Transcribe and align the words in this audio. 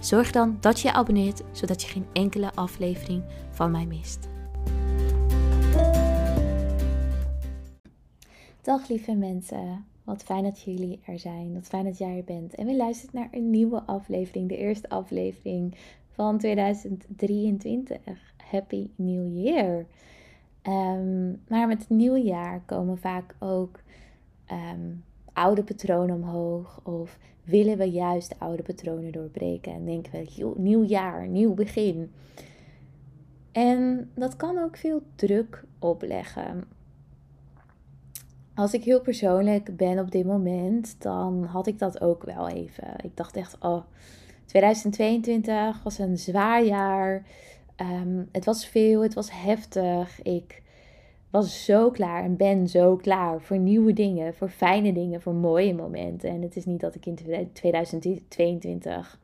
Zorg 0.00 0.30
dan 0.30 0.56
dat 0.60 0.80
je 0.80 0.88
je 0.88 0.94
abonneert, 0.94 1.42
zodat 1.52 1.82
je 1.82 1.88
geen 1.88 2.06
enkele 2.12 2.52
aflevering 2.54 3.22
van 3.50 3.70
mij 3.70 3.86
mist. 3.86 4.28
Dag 8.62 8.88
lieve 8.88 9.14
mensen, 9.14 9.84
wat 10.04 10.22
fijn 10.22 10.42
dat 10.42 10.60
jullie 10.60 11.00
er 11.06 11.18
zijn. 11.18 11.54
Wat 11.54 11.66
fijn 11.66 11.84
dat 11.84 11.98
jij 11.98 12.16
er 12.16 12.24
bent. 12.24 12.54
En 12.54 12.66
we 12.66 12.76
luisteren 12.76 13.14
naar 13.14 13.28
een 13.30 13.50
nieuwe 13.50 13.82
aflevering, 13.82 14.48
de 14.48 14.56
eerste 14.56 14.88
aflevering 14.88 15.74
van 16.10 16.38
2023. 16.38 17.98
Happy 18.36 18.88
New 18.96 19.44
Year! 19.44 19.86
Um, 20.62 21.40
maar 21.48 21.66
met 21.66 21.78
het 21.78 21.88
nieuwe 21.88 22.22
jaar 22.22 22.62
komen 22.66 22.98
vaak 22.98 23.34
ook 23.38 23.80
ehm, 24.46 24.90
oude 25.38 25.62
patronen 25.62 26.14
omhoog? 26.14 26.80
Of 26.82 27.18
willen 27.44 27.78
we 27.78 27.90
juist 27.90 28.34
oude 28.38 28.62
patronen 28.62 29.12
doorbreken 29.12 29.72
en 29.72 29.84
denken 29.84 30.12
we, 30.12 30.52
nieuw 30.56 30.84
jaar, 30.84 31.28
nieuw 31.28 31.54
begin? 31.54 32.10
En 33.52 34.10
dat 34.14 34.36
kan 34.36 34.58
ook 34.58 34.76
veel 34.76 35.02
druk 35.14 35.64
opleggen. 35.78 36.64
Als 38.54 38.72
ik 38.72 38.84
heel 38.84 39.00
persoonlijk 39.00 39.76
ben 39.76 39.98
op 39.98 40.10
dit 40.10 40.26
moment, 40.26 41.02
dan 41.02 41.44
had 41.44 41.66
ik 41.66 41.78
dat 41.78 42.00
ook 42.00 42.24
wel 42.24 42.48
even. 42.48 42.88
Ik 43.02 43.16
dacht 43.16 43.36
echt, 43.36 43.56
oh, 43.60 43.82
2022 44.44 45.82
was 45.82 45.98
een 45.98 46.18
zwaar 46.18 46.64
jaar. 46.64 47.26
Ehm, 47.76 48.22
het 48.32 48.44
was 48.44 48.66
veel, 48.66 49.02
het 49.02 49.14
was 49.14 49.30
heftig. 49.30 50.22
Ik 50.22 50.62
was 51.30 51.64
zo 51.64 51.90
klaar 51.90 52.24
en 52.24 52.36
ben 52.36 52.68
zo 52.68 52.96
klaar 52.96 53.40
voor 53.40 53.58
nieuwe 53.58 53.92
dingen, 53.92 54.34
voor 54.34 54.48
fijne 54.48 54.92
dingen, 54.92 55.20
voor 55.20 55.34
mooie 55.34 55.74
momenten. 55.74 56.30
En 56.30 56.42
het 56.42 56.56
is 56.56 56.64
niet 56.64 56.80
dat 56.80 56.94
ik 56.94 57.06
in 57.06 57.18
2022 57.52 59.20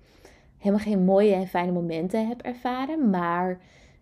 helemaal 0.58 0.84
geen 0.84 1.04
mooie 1.04 1.34
en 1.34 1.46
fijne 1.46 1.72
momenten 1.72 2.28
heb 2.28 2.42
ervaren, 2.42 3.10
maar 3.10 3.60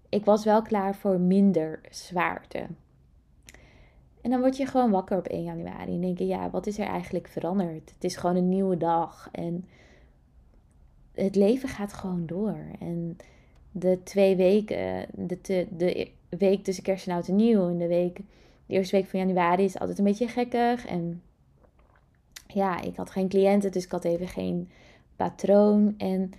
ik 0.08 0.24
was 0.24 0.44
wel 0.44 0.62
klaar 0.62 0.94
voor 0.94 1.20
minder 1.20 1.80
zwaarte. 1.90 2.66
En 4.20 4.30
dan 4.30 4.40
word 4.40 4.56
je 4.56 4.66
gewoon 4.66 4.90
wakker 4.90 5.18
op 5.18 5.26
1 5.26 5.42
januari 5.42 5.94
en 5.94 6.00
denk 6.00 6.18
je, 6.18 6.26
ja, 6.26 6.50
wat 6.50 6.66
is 6.66 6.78
er 6.78 6.86
eigenlijk 6.86 7.28
veranderd? 7.28 7.92
Het 7.94 8.04
is 8.04 8.16
gewoon 8.16 8.36
een 8.36 8.48
nieuwe 8.48 8.76
dag 8.76 9.28
en 9.32 9.64
het 11.14 11.34
leven 11.34 11.68
gaat 11.68 11.92
gewoon 11.92 12.26
door. 12.26 12.58
En 12.78 13.16
de 13.70 14.02
twee 14.02 14.36
weken, 14.36 15.06
de, 15.14 15.66
de 15.70 16.10
week 16.38 16.64
tussen 16.64 16.84
kerst 16.84 17.06
en 17.06 17.14
oud 17.14 17.28
en 17.28 17.36
nieuw. 17.36 17.68
En 17.68 17.78
de 17.78 17.86
week, 17.86 18.16
de 18.66 18.74
eerste 18.74 18.96
week 18.96 19.06
van 19.06 19.18
januari 19.18 19.64
is 19.64 19.78
altijd 19.78 19.98
een 19.98 20.04
beetje 20.04 20.28
gekkig. 20.28 20.86
En 20.86 21.22
ja, 22.46 22.80
ik 22.80 22.96
had 22.96 23.10
geen 23.10 23.28
cliënten, 23.28 23.72
dus 23.72 23.84
ik 23.84 23.90
had 23.90 24.04
even 24.04 24.28
geen 24.28 24.70
patroon. 25.16 25.94
En 25.98 26.32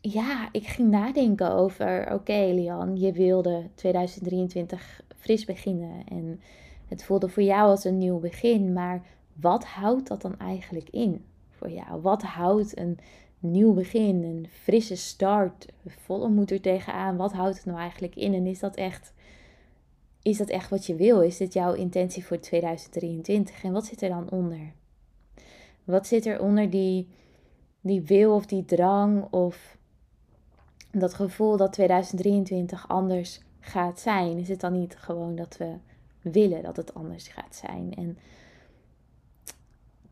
ja, 0.00 0.48
ik 0.52 0.66
ging 0.66 0.90
nadenken 0.90 1.52
over, 1.52 2.12
oké 2.12 2.50
Lian, 2.52 2.96
je 2.96 3.12
wilde 3.12 3.62
2023 3.74 5.00
fris 5.16 5.44
beginnen. 5.44 6.04
En 6.08 6.40
het 6.88 7.04
voelde 7.04 7.28
voor 7.28 7.42
jou 7.42 7.70
als 7.70 7.84
een 7.84 7.98
nieuw 7.98 8.18
begin. 8.18 8.72
Maar 8.72 9.02
wat 9.32 9.64
houdt 9.64 10.08
dat 10.08 10.22
dan 10.22 10.38
eigenlijk 10.38 10.88
in 10.90 11.24
voor 11.50 11.70
jou? 11.70 12.00
Wat 12.00 12.22
houdt 12.22 12.78
een 12.78 12.98
nieuw 13.38 13.72
begin, 13.72 14.22
een 14.22 14.48
frisse 14.50 14.96
start, 14.96 15.66
volle 15.86 16.28
moed 16.28 16.50
er 16.50 16.60
tegenaan. 16.60 17.16
Wat 17.16 17.32
houdt 17.32 17.56
het 17.56 17.66
nou 17.66 17.78
eigenlijk 17.78 18.16
in? 18.16 18.34
En 18.34 18.46
is 18.46 18.58
dat 18.58 18.74
echt, 18.74 19.12
is 20.22 20.38
dat 20.38 20.48
echt 20.48 20.70
wat 20.70 20.86
je 20.86 20.94
wil? 20.94 21.20
Is 21.20 21.36
dit 21.36 21.52
jouw 21.52 21.72
intentie 21.72 22.24
voor 22.24 22.38
2023? 22.38 23.62
En 23.62 23.72
wat 23.72 23.86
zit 23.86 24.02
er 24.02 24.08
dan 24.08 24.30
onder? 24.30 24.72
Wat 25.84 26.06
zit 26.06 26.26
er 26.26 26.40
onder 26.40 26.70
die, 26.70 27.08
die 27.80 28.02
wil 28.02 28.34
of 28.34 28.46
die 28.46 28.64
drang 28.64 29.32
of 29.32 29.76
dat 30.90 31.14
gevoel 31.14 31.56
dat 31.56 31.72
2023 31.72 32.88
anders 32.88 33.40
gaat 33.60 34.00
zijn? 34.00 34.38
Is 34.38 34.48
het 34.48 34.60
dan 34.60 34.72
niet 34.72 34.96
gewoon 34.96 35.36
dat 35.36 35.56
we 35.56 35.74
willen 36.20 36.62
dat 36.62 36.76
het 36.76 36.94
anders 36.94 37.28
gaat 37.28 37.54
zijn? 37.54 37.94
En 37.94 38.18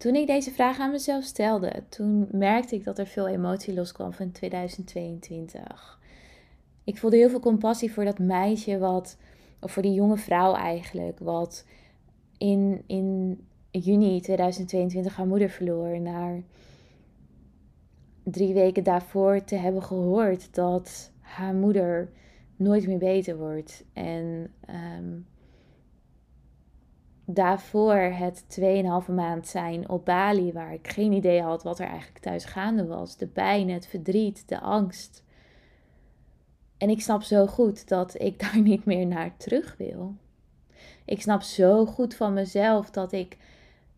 toen 0.04 0.14
ik 0.14 0.26
deze 0.26 0.50
vraag 0.50 0.78
aan 0.78 0.90
mezelf 0.90 1.24
stelde, 1.24 1.82
toen 1.88 2.28
merkte 2.30 2.74
ik 2.74 2.84
dat 2.84 2.98
er 2.98 3.06
veel 3.06 3.28
emotie 3.28 3.74
loskwam 3.74 4.12
van 4.12 4.32
2022. 4.32 6.00
Ik 6.84 6.98
voelde 6.98 7.16
heel 7.16 7.28
veel 7.28 7.40
compassie 7.40 7.92
voor 7.92 8.04
dat 8.04 8.18
meisje 8.18 8.78
wat, 8.78 9.16
of 9.60 9.72
voor 9.72 9.82
die 9.82 9.92
jonge 9.92 10.16
vrouw 10.16 10.54
eigenlijk, 10.54 11.18
wat 11.18 11.64
in, 12.38 12.82
in 12.86 13.38
juni 13.70 14.20
2022 14.20 15.16
haar 15.16 15.26
moeder 15.26 15.48
verloor. 15.48 16.00
Naar 16.00 16.42
drie 18.22 18.54
weken 18.54 18.84
daarvoor 18.84 19.44
te 19.44 19.56
hebben 19.56 19.82
gehoord 19.82 20.54
dat 20.54 21.10
haar 21.20 21.54
moeder 21.54 22.10
nooit 22.56 22.86
meer 22.86 22.98
beter 22.98 23.36
wordt. 23.36 23.84
En 23.92 24.50
um, 24.98 25.26
daarvoor 27.24 27.94
het 27.94 28.44
2,5 28.60 29.12
maand 29.14 29.48
zijn 29.48 29.88
op 29.88 30.04
Bali, 30.04 30.52
waar 30.52 30.72
ik 30.72 30.88
geen 30.88 31.12
idee 31.12 31.42
had 31.42 31.62
wat 31.62 31.78
er 31.78 31.86
eigenlijk 31.86 32.18
thuis 32.18 32.44
gaande 32.44 32.86
was. 32.86 33.16
De 33.16 33.26
pijn, 33.26 33.70
het 33.70 33.86
verdriet, 33.86 34.48
de 34.48 34.60
angst. 34.60 35.22
En 36.78 36.90
ik 36.90 37.00
snap 37.00 37.22
zo 37.22 37.46
goed 37.46 37.88
dat 37.88 38.20
ik 38.20 38.38
daar 38.42 38.60
niet 38.60 38.84
meer 38.84 39.06
naar 39.06 39.36
terug 39.36 39.74
wil. 39.78 40.14
Ik 41.04 41.22
snap 41.22 41.42
zo 41.42 41.86
goed 41.86 42.14
van 42.14 42.32
mezelf 42.32 42.90
dat 42.90 43.12
ik 43.12 43.36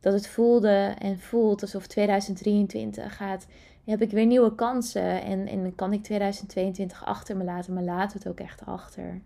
dat 0.00 0.12
het 0.12 0.28
voelde 0.28 0.94
en 0.98 1.18
voelt 1.18 1.62
alsof 1.62 1.86
2023 1.86 3.16
gaat. 3.16 3.46
Heb 3.84 4.02
ik 4.02 4.10
weer 4.10 4.26
nieuwe 4.26 4.54
kansen 4.54 5.22
en, 5.22 5.46
en 5.46 5.74
kan 5.74 5.92
ik 5.92 6.02
2022 6.02 7.04
achter 7.04 7.36
me 7.36 7.44
laten, 7.44 7.74
maar 7.74 7.84
we 7.84 8.12
het 8.12 8.28
ook 8.28 8.40
echt 8.40 8.66
achter. 8.66 9.22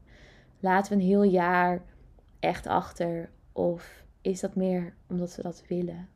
Laten 0.60 0.92
we 0.92 0.98
een 0.98 1.08
heel 1.08 1.22
jaar 1.22 1.82
echt 2.38 2.66
achter 2.66 3.30
of 3.60 4.04
is 4.20 4.40
dat 4.40 4.54
meer 4.54 4.94
omdat 5.08 5.36
we 5.36 5.42
dat 5.42 5.62
willen? 5.68 6.08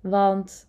Want 0.00 0.66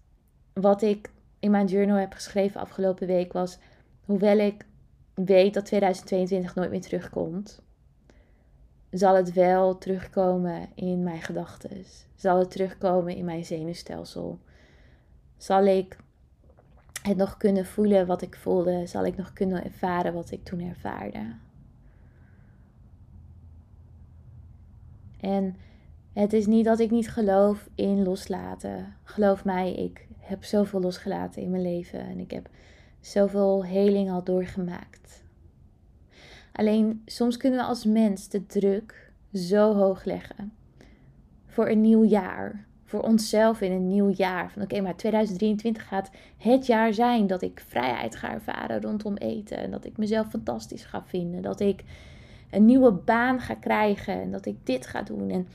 wat 0.54 0.82
ik 0.82 1.12
in 1.40 1.52
mijn 1.52 1.68
journal 1.68 1.98
heb 1.98 2.14
geschreven 2.14 2.62
afgelopen 2.62 3.08
week 3.08 3.34
was: 3.34 3.58
hoewel 4.06 4.38
ik 4.38 4.66
weet 5.14 5.54
dat 5.54 5.66
2022 5.66 6.56
nooit 6.56 6.70
meer 6.70 6.82
terugkomt, 6.82 7.62
zal 8.92 9.16
het 9.16 9.34
wel 9.34 9.78
terugkomen 9.78 10.70
in 10.76 11.04
mijn 11.04 11.22
gedachten. 11.22 11.86
Zal 12.16 12.40
het 12.40 12.52
terugkomen 12.52 13.16
in 13.16 13.26
mijn 13.26 13.46
zenuwstelsel? 13.46 14.40
Zal 15.38 15.66
ik 15.66 15.98
het 17.02 17.18
nog 17.18 17.38
kunnen 17.38 17.66
voelen 17.66 18.08
wat 18.08 18.22
ik 18.22 18.36
voelde? 18.36 18.86
Zal 18.86 19.06
ik 19.06 19.18
nog 19.18 19.34
kunnen 19.34 19.64
ervaren 19.64 20.14
wat 20.14 20.32
ik 20.32 20.44
toen 20.44 20.60
ervaarde? 20.60 21.36
En 25.24 25.56
het 26.14 26.34
is 26.34 26.46
niet 26.46 26.66
dat 26.66 26.80
ik 26.80 26.92
niet 26.92 27.10
geloof 27.10 27.70
in 27.76 28.04
loslaten. 28.04 28.96
Geloof 29.04 29.46
mij, 29.46 29.74
ik 29.74 30.08
heb 30.20 30.44
zoveel 30.44 30.80
losgelaten 30.80 31.42
in 31.42 31.50
mijn 31.50 31.64
leven 31.64 32.00
en 32.00 32.20
ik 32.20 32.32
heb 32.32 32.50
zoveel 33.00 33.66
heling 33.66 34.12
al 34.12 34.24
doorgemaakt. 34.24 35.24
Alleen 36.52 37.02
soms 37.06 37.38
kunnen 37.38 37.60
we 37.60 37.66
als 37.66 37.86
mens 37.86 38.30
de 38.30 38.46
druk 38.46 39.12
zo 39.34 39.74
hoog 39.74 40.04
leggen 40.04 40.54
voor 41.46 41.70
een 41.70 41.82
nieuw 41.82 42.04
jaar. 42.04 42.66
Voor 42.84 43.02
onszelf 43.02 43.62
in 43.62 43.72
een 43.72 43.88
nieuw 43.88 44.10
jaar. 44.10 44.52
Van 44.52 44.62
oké, 44.62 44.82
maar 44.82 44.96
2023 44.96 45.88
gaat 45.88 46.12
het 46.38 46.66
jaar 46.66 46.94
zijn 46.94 47.28
dat 47.28 47.42
ik 47.42 47.64
vrijheid 47.68 48.16
ga 48.16 48.32
ervaren 48.32 48.82
rondom 48.82 49.16
eten. 49.16 49.58
En 49.58 49.72
dat 49.72 49.86
ik 49.86 49.98
mezelf 49.98 50.30
fantastisch 50.30 50.86
ga 50.86 51.04
vinden. 51.04 51.42
Dat 51.42 51.60
ik 51.60 51.84
een 52.54 52.66
nieuwe 52.66 52.92
baan 52.92 53.40
ga 53.40 53.54
krijgen 53.54 54.22
en 54.22 54.32
dat 54.32 54.46
ik 54.46 54.66
dit 54.66 54.88
ga 54.88 55.02
doen. 55.02 55.30
En, 55.30 55.48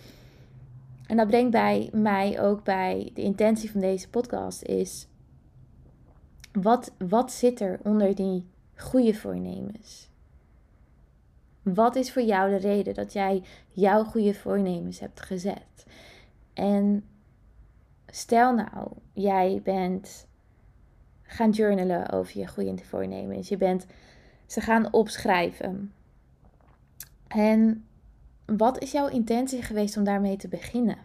en 1.06 1.16
dat 1.16 1.26
brengt 1.26 1.50
bij 1.50 1.90
mij 1.92 2.40
ook 2.40 2.64
bij 2.64 3.10
de 3.14 3.22
intentie 3.22 3.70
van 3.70 3.80
deze 3.80 4.08
podcast 4.08 4.62
is, 4.62 5.06
wat, 6.52 6.92
wat 7.08 7.32
zit 7.32 7.60
er 7.60 7.80
onder 7.82 8.14
die 8.14 8.46
goede 8.74 9.14
voornemens? 9.14 10.10
Wat 11.62 11.96
is 11.96 12.12
voor 12.12 12.22
jou 12.22 12.50
de 12.50 12.56
reden 12.68 12.94
dat 12.94 13.12
jij 13.12 13.42
jouw 13.70 14.04
goede 14.04 14.34
voornemens 14.34 15.00
hebt 15.00 15.20
gezet? 15.20 15.86
En 16.54 17.04
stel 18.06 18.54
nou, 18.54 18.88
jij 19.12 19.60
bent 19.64 20.26
gaan 21.22 21.50
journalen 21.50 22.10
over 22.10 22.38
je 22.38 22.46
goede 22.46 22.84
voornemens. 22.84 23.48
Je 23.48 23.56
bent 23.56 23.86
ze 24.46 24.60
gaan 24.60 24.92
opschrijven. 24.92 25.92
En 27.28 27.84
wat 28.46 28.82
is 28.82 28.92
jouw 28.92 29.08
intentie 29.08 29.62
geweest 29.62 29.96
om 29.96 30.04
daarmee 30.04 30.36
te 30.36 30.48
beginnen? 30.48 30.98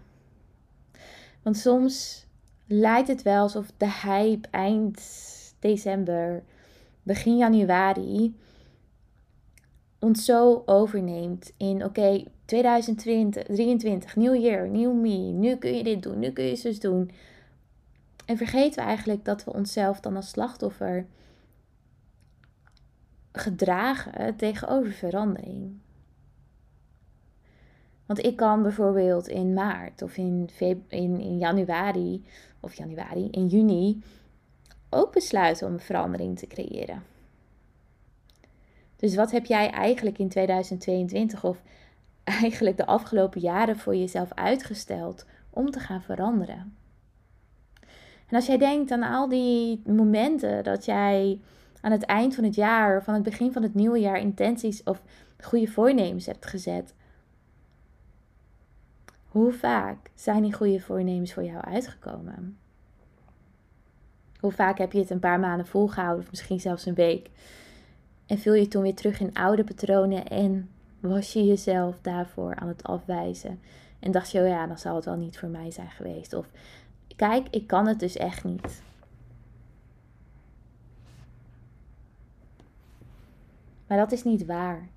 Want 1.41 1.57
soms 1.57 2.25
lijkt 2.67 3.07
het 3.07 3.21
wel 3.21 3.41
alsof 3.41 3.71
de 3.77 3.91
hype 3.91 4.47
eind 4.51 5.01
december, 5.59 6.43
begin 7.03 7.37
januari 7.37 8.35
ons 9.99 10.25
zo 10.25 10.63
overneemt 10.65 11.53
in 11.57 11.83
oké, 11.83 12.23
2020, 12.45 13.43
2023, 13.43 14.15
nieuw 14.15 14.35
jaar, 14.35 14.67
nieuw 14.69 14.93
me, 14.93 15.17
nu 15.17 15.55
kun 15.55 15.75
je 15.75 15.83
dit 15.83 16.03
doen, 16.03 16.19
nu 16.19 16.31
kun 16.31 16.43
je 16.43 16.55
zus 16.55 16.79
doen. 16.79 17.11
En 18.25 18.37
vergeten 18.37 18.75
we 18.75 18.87
eigenlijk 18.87 19.25
dat 19.25 19.43
we 19.43 19.53
onszelf 19.53 19.99
dan 19.99 20.15
als 20.15 20.29
slachtoffer 20.29 21.05
gedragen 23.31 24.35
tegenover 24.35 24.91
verandering. 24.91 25.81
Want 28.13 28.25
ik 28.25 28.35
kan 28.35 28.61
bijvoorbeeld 28.61 29.27
in 29.27 29.53
maart 29.53 30.01
of 30.01 30.17
in, 30.17 30.49
in, 30.87 31.19
in 31.19 31.37
januari, 31.37 32.25
of 32.59 32.73
januari, 32.73 33.27
in 33.31 33.47
juni 33.47 34.03
ook 34.89 35.11
besluiten 35.13 35.67
om 35.67 35.73
een 35.73 35.79
verandering 35.79 36.39
te 36.39 36.47
creëren. 36.47 37.03
Dus 38.95 39.15
wat 39.15 39.31
heb 39.31 39.45
jij 39.45 39.69
eigenlijk 39.69 40.17
in 40.17 40.29
2022 40.29 41.43
of 41.43 41.61
eigenlijk 42.41 42.77
de 42.77 42.85
afgelopen 42.85 43.41
jaren 43.41 43.77
voor 43.77 43.95
jezelf 43.95 44.33
uitgesteld 44.33 45.25
om 45.49 45.71
te 45.71 45.79
gaan 45.79 46.01
veranderen? 46.01 46.75
En 48.27 48.35
als 48.35 48.45
jij 48.45 48.57
denkt 48.57 48.91
aan 48.91 49.03
al 49.03 49.29
die 49.29 49.81
momenten 49.85 50.63
dat 50.63 50.85
jij 50.85 51.39
aan 51.81 51.91
het 51.91 52.03
eind 52.03 52.35
van 52.35 52.43
het 52.43 52.55
jaar 52.55 52.97
of 52.97 53.07
aan 53.07 53.13
het 53.13 53.23
begin 53.23 53.51
van 53.51 53.63
het 53.63 53.73
nieuwe 53.73 53.99
jaar 53.99 54.19
intenties 54.19 54.83
of 54.83 55.03
goede 55.39 55.67
voornemens 55.67 56.25
hebt 56.25 56.45
gezet, 56.45 56.93
hoe 59.33 59.53
vaak 59.53 60.11
zijn 60.15 60.41
die 60.41 60.53
goede 60.53 60.79
voornemens 60.79 61.33
voor 61.33 61.43
jou 61.43 61.61
uitgekomen? 61.61 62.57
Hoe 64.39 64.51
vaak 64.51 64.77
heb 64.77 64.91
je 64.91 64.99
het 64.99 65.09
een 65.09 65.19
paar 65.19 65.39
maanden 65.39 65.67
volgehouden 65.67 66.23
of 66.23 66.29
misschien 66.29 66.59
zelfs 66.59 66.85
een 66.85 66.93
week? 66.93 67.29
En 68.25 68.37
viel 68.37 68.53
je 68.53 68.67
toen 68.67 68.81
weer 68.81 68.95
terug 68.95 69.19
in 69.19 69.33
oude 69.33 69.63
patronen 69.63 70.27
en 70.27 70.69
was 70.99 71.33
je 71.33 71.45
jezelf 71.45 71.99
daarvoor 72.01 72.55
aan 72.55 72.67
het 72.67 72.83
afwijzen? 72.83 73.59
En 73.99 74.11
dacht 74.11 74.31
je, 74.31 74.39
oh 74.39 74.47
ja, 74.47 74.67
dan 74.67 74.77
zal 74.77 74.95
het 74.95 75.05
wel 75.05 75.17
niet 75.17 75.39
voor 75.39 75.49
mij 75.49 75.71
zijn 75.71 75.91
geweest. 75.91 76.33
Of 76.33 76.47
kijk, 77.15 77.47
ik 77.49 77.67
kan 77.67 77.87
het 77.87 77.99
dus 77.99 78.17
echt 78.17 78.43
niet. 78.43 78.81
Maar 83.87 83.97
dat 83.97 84.11
is 84.11 84.23
niet 84.23 84.45
waar. 84.45 84.89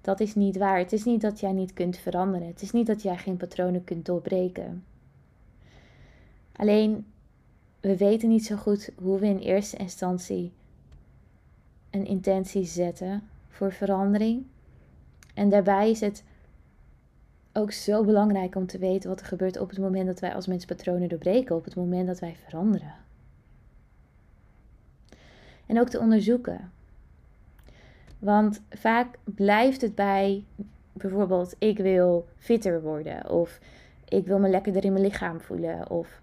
Dat 0.00 0.20
is 0.20 0.34
niet 0.34 0.56
waar. 0.56 0.78
Het 0.78 0.92
is 0.92 1.04
niet 1.04 1.20
dat 1.20 1.40
jij 1.40 1.52
niet 1.52 1.72
kunt 1.72 1.96
veranderen. 1.96 2.46
Het 2.46 2.62
is 2.62 2.70
niet 2.70 2.86
dat 2.86 3.02
jij 3.02 3.16
geen 3.16 3.36
patronen 3.36 3.84
kunt 3.84 4.06
doorbreken. 4.06 4.84
Alleen, 6.52 7.06
we 7.80 7.96
weten 7.96 8.28
niet 8.28 8.46
zo 8.46 8.56
goed 8.56 8.90
hoe 8.96 9.18
we 9.18 9.26
in 9.26 9.38
eerste 9.38 9.76
instantie 9.76 10.52
een 11.90 12.06
intentie 12.06 12.64
zetten 12.64 13.28
voor 13.48 13.72
verandering. 13.72 14.46
En 15.34 15.48
daarbij 15.48 15.90
is 15.90 16.00
het 16.00 16.24
ook 17.52 17.72
zo 17.72 18.04
belangrijk 18.04 18.54
om 18.54 18.66
te 18.66 18.78
weten 18.78 19.08
wat 19.08 19.20
er 19.20 19.26
gebeurt 19.26 19.58
op 19.58 19.68
het 19.68 19.78
moment 19.78 20.06
dat 20.06 20.20
wij 20.20 20.34
als 20.34 20.46
mens 20.46 20.64
patronen 20.64 21.08
doorbreken, 21.08 21.56
op 21.56 21.64
het 21.64 21.76
moment 21.76 22.06
dat 22.06 22.18
wij 22.18 22.36
veranderen. 22.44 22.94
En 25.66 25.80
ook 25.80 25.88
te 25.88 25.98
onderzoeken. 25.98 26.70
Want 28.20 28.62
vaak 28.70 29.18
blijft 29.24 29.80
het 29.80 29.94
bij 29.94 30.44
bijvoorbeeld 30.92 31.54
ik 31.58 31.78
wil 31.78 32.28
fitter 32.36 32.82
worden 32.82 33.30
of 33.30 33.58
ik 34.08 34.26
wil 34.26 34.38
me 34.38 34.48
lekkerder 34.48 34.84
in 34.84 34.92
mijn 34.92 35.04
lichaam 35.04 35.40
voelen 35.40 35.90
of 35.90 36.20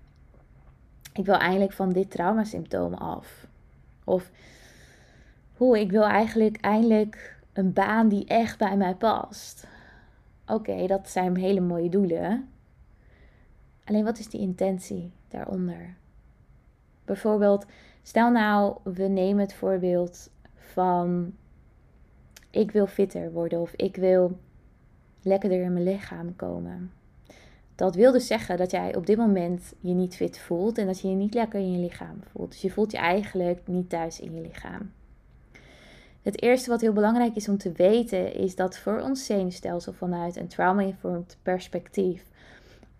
ik 1.14 1.26
wil 1.26 1.36
eigenlijk 1.36 1.72
van 1.72 1.90
dit 1.90 2.12
traumasymptoom 2.12 2.94
af. 2.94 3.48
Of 4.04 4.32
hoe 5.54 5.80
ik 5.80 5.92
wil 5.92 6.04
eigenlijk 6.04 6.58
eindelijk 6.62 7.40
een 7.54 7.74
baan 7.74 8.08
die 8.08 8.26
echt 8.26 8.58
bij 8.58 8.78
mij 8.78 8.96
past. 8.96 9.68
Oké, 10.48 10.88
dat 10.88 11.10
zijn 11.10 11.38
hele 11.38 11.60
mooie 11.60 11.90
doelen. 11.90 12.50
Alleen 13.84 14.04
wat 14.04 14.20
is 14.20 14.30
die 14.30 14.42
intentie 14.42 15.12
daaronder? 15.28 15.96
Bijvoorbeeld, 17.06 17.66
stel 18.04 18.32
nou, 18.32 18.78
we 18.84 19.04
nemen 19.04 19.42
het 19.42 19.54
voorbeeld 19.54 20.30
van 20.56 21.34
ik 22.50 22.72
wil 22.72 22.88
fitter 22.88 23.32
worden 23.32 23.60
of 23.60 23.74
ik 23.76 23.96
wil 23.96 24.38
lekkerder 25.22 25.62
in 25.62 25.74
mijn 25.74 25.86
lichaam 25.86 26.36
komen. 26.36 26.92
Dat 27.76 27.96
wil 27.96 28.12
dus 28.12 28.28
zeggen 28.28 28.58
dat 28.58 28.72
jij 28.72 28.96
op 28.96 29.06
dit 29.06 29.18
moment 29.18 29.74
je 29.80 29.94
niet 29.94 30.16
fit 30.16 30.40
voelt 30.40 30.78
en 30.78 30.86
dat 30.86 31.00
je 31.00 31.10
je 31.10 31.16
niet 31.16 31.34
lekker 31.34 31.60
in 31.60 31.72
je 31.72 31.80
lichaam 31.80 32.20
voelt. 32.32 32.52
Dus 32.52 32.62
je 32.62 32.72
voelt 32.72 32.92
je 32.92 32.98
eigenlijk 32.98 33.68
niet 33.68 33.90
thuis 33.90 34.20
in 34.20 34.34
je 34.34 34.42
lichaam. 34.42 34.92
Het 36.22 36.42
eerste 36.42 36.70
wat 36.70 36.82
heel 36.82 36.94
belangrijk 36.94 37.36
is 37.36 37.50
om 37.50 37.58
te 37.58 37.72
weten 37.72 38.34
is 38.34 38.56
dat 38.56 38.78
voor 38.78 39.00
ons 39.00 39.26
zenuwstelsel 39.26 39.94
vanuit 39.94 40.36
een 40.36 40.48
trauma-informed 40.48 41.38
perspectief, 41.42 42.26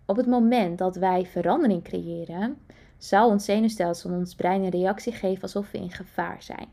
op 0.06 0.16
het 0.16 0.26
moment 0.26 0.78
dat 0.78 0.96
wij 0.96 1.26
verandering 1.26 1.82
creëren, 1.82 2.56
zal 2.98 3.28
ons 3.28 3.44
zenuwstelsel 3.44 4.10
ons 4.10 4.34
brein 4.34 4.62
een 4.62 4.70
reactie 4.70 5.12
geven 5.12 5.42
alsof 5.42 5.70
we 5.70 5.78
in 5.78 5.90
gevaar 5.90 6.42
zijn. 6.42 6.68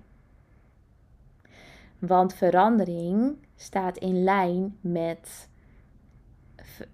Want 2.07 2.33
verandering 2.33 3.35
staat 3.55 3.97
in 3.97 4.23
lijn 4.23 4.77
met, 4.81 5.49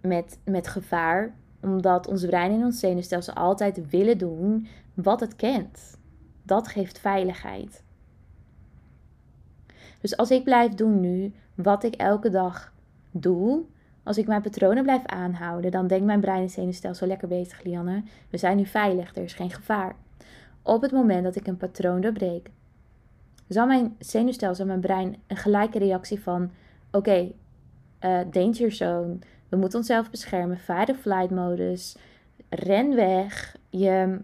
met, 0.02 0.40
met 0.44 0.68
gevaar, 0.68 1.34
omdat 1.62 2.08
ons 2.08 2.26
brein 2.26 2.52
en 2.52 2.64
ons 2.64 2.80
zenuwstelsel 2.80 3.34
altijd 3.34 3.90
willen 3.90 4.18
doen 4.18 4.68
wat 4.94 5.20
het 5.20 5.36
kent. 5.36 5.98
Dat 6.44 6.68
geeft 6.68 7.00
veiligheid. 7.00 7.84
Dus 10.02 10.18
als 10.18 10.32
ik 10.32 10.44
blijf 10.44 10.74
doen 10.74 11.00
nu 11.00 11.34
wat 11.56 11.84
ik 11.84 11.96
elke 11.96 12.30
dag 12.30 12.74
doe, 13.12 13.64
als 14.04 14.18
ik 14.18 14.28
mijn 14.28 14.42
patronen 14.42 14.84
blijf 14.84 15.06
aanhouden, 15.06 15.72
dan 15.72 15.88
denkt 15.88 16.06
mijn 16.06 16.20
brein 16.20 16.42
en 16.42 16.50
zenuwstelsel 16.50 17.08
lekker 17.08 17.28
bezig, 17.28 17.64
Lianne. 17.64 18.04
We 18.30 18.38
zijn 18.38 18.58
nu 18.58 18.66
veilig, 18.66 19.16
er 19.16 19.24
is 19.24 19.34
geen 19.34 19.52
gevaar. 19.52 19.96
Op 20.62 20.82
het 20.82 20.92
moment 20.92 21.24
dat 21.24 21.36
ik 21.36 21.48
een 21.48 21.58
patroon 21.58 22.02
doorbreek, 22.02 22.50
zal 23.54 23.66
mijn 23.66 23.96
zenuwstelsel, 24.00 24.66
mijn 24.66 24.80
brein 24.80 25.16
een 25.28 25.38
gelijke 25.38 25.80
reactie 25.80 26.22
van: 26.22 26.52
oké, 26.92 26.98
okay, 26.98 27.36
uh, 28.02 28.32
danger 28.32 28.72
zone, 28.72 29.18
we 29.50 29.58
moeten 29.58 29.80
onszelf 29.80 30.10
beschermen, 30.10 30.58
fight 30.58 30.90
or 30.90 30.96
flight 30.96 31.30
modus, 31.30 31.96
ren 32.50 32.96
weg, 32.96 33.56
je 33.70 34.20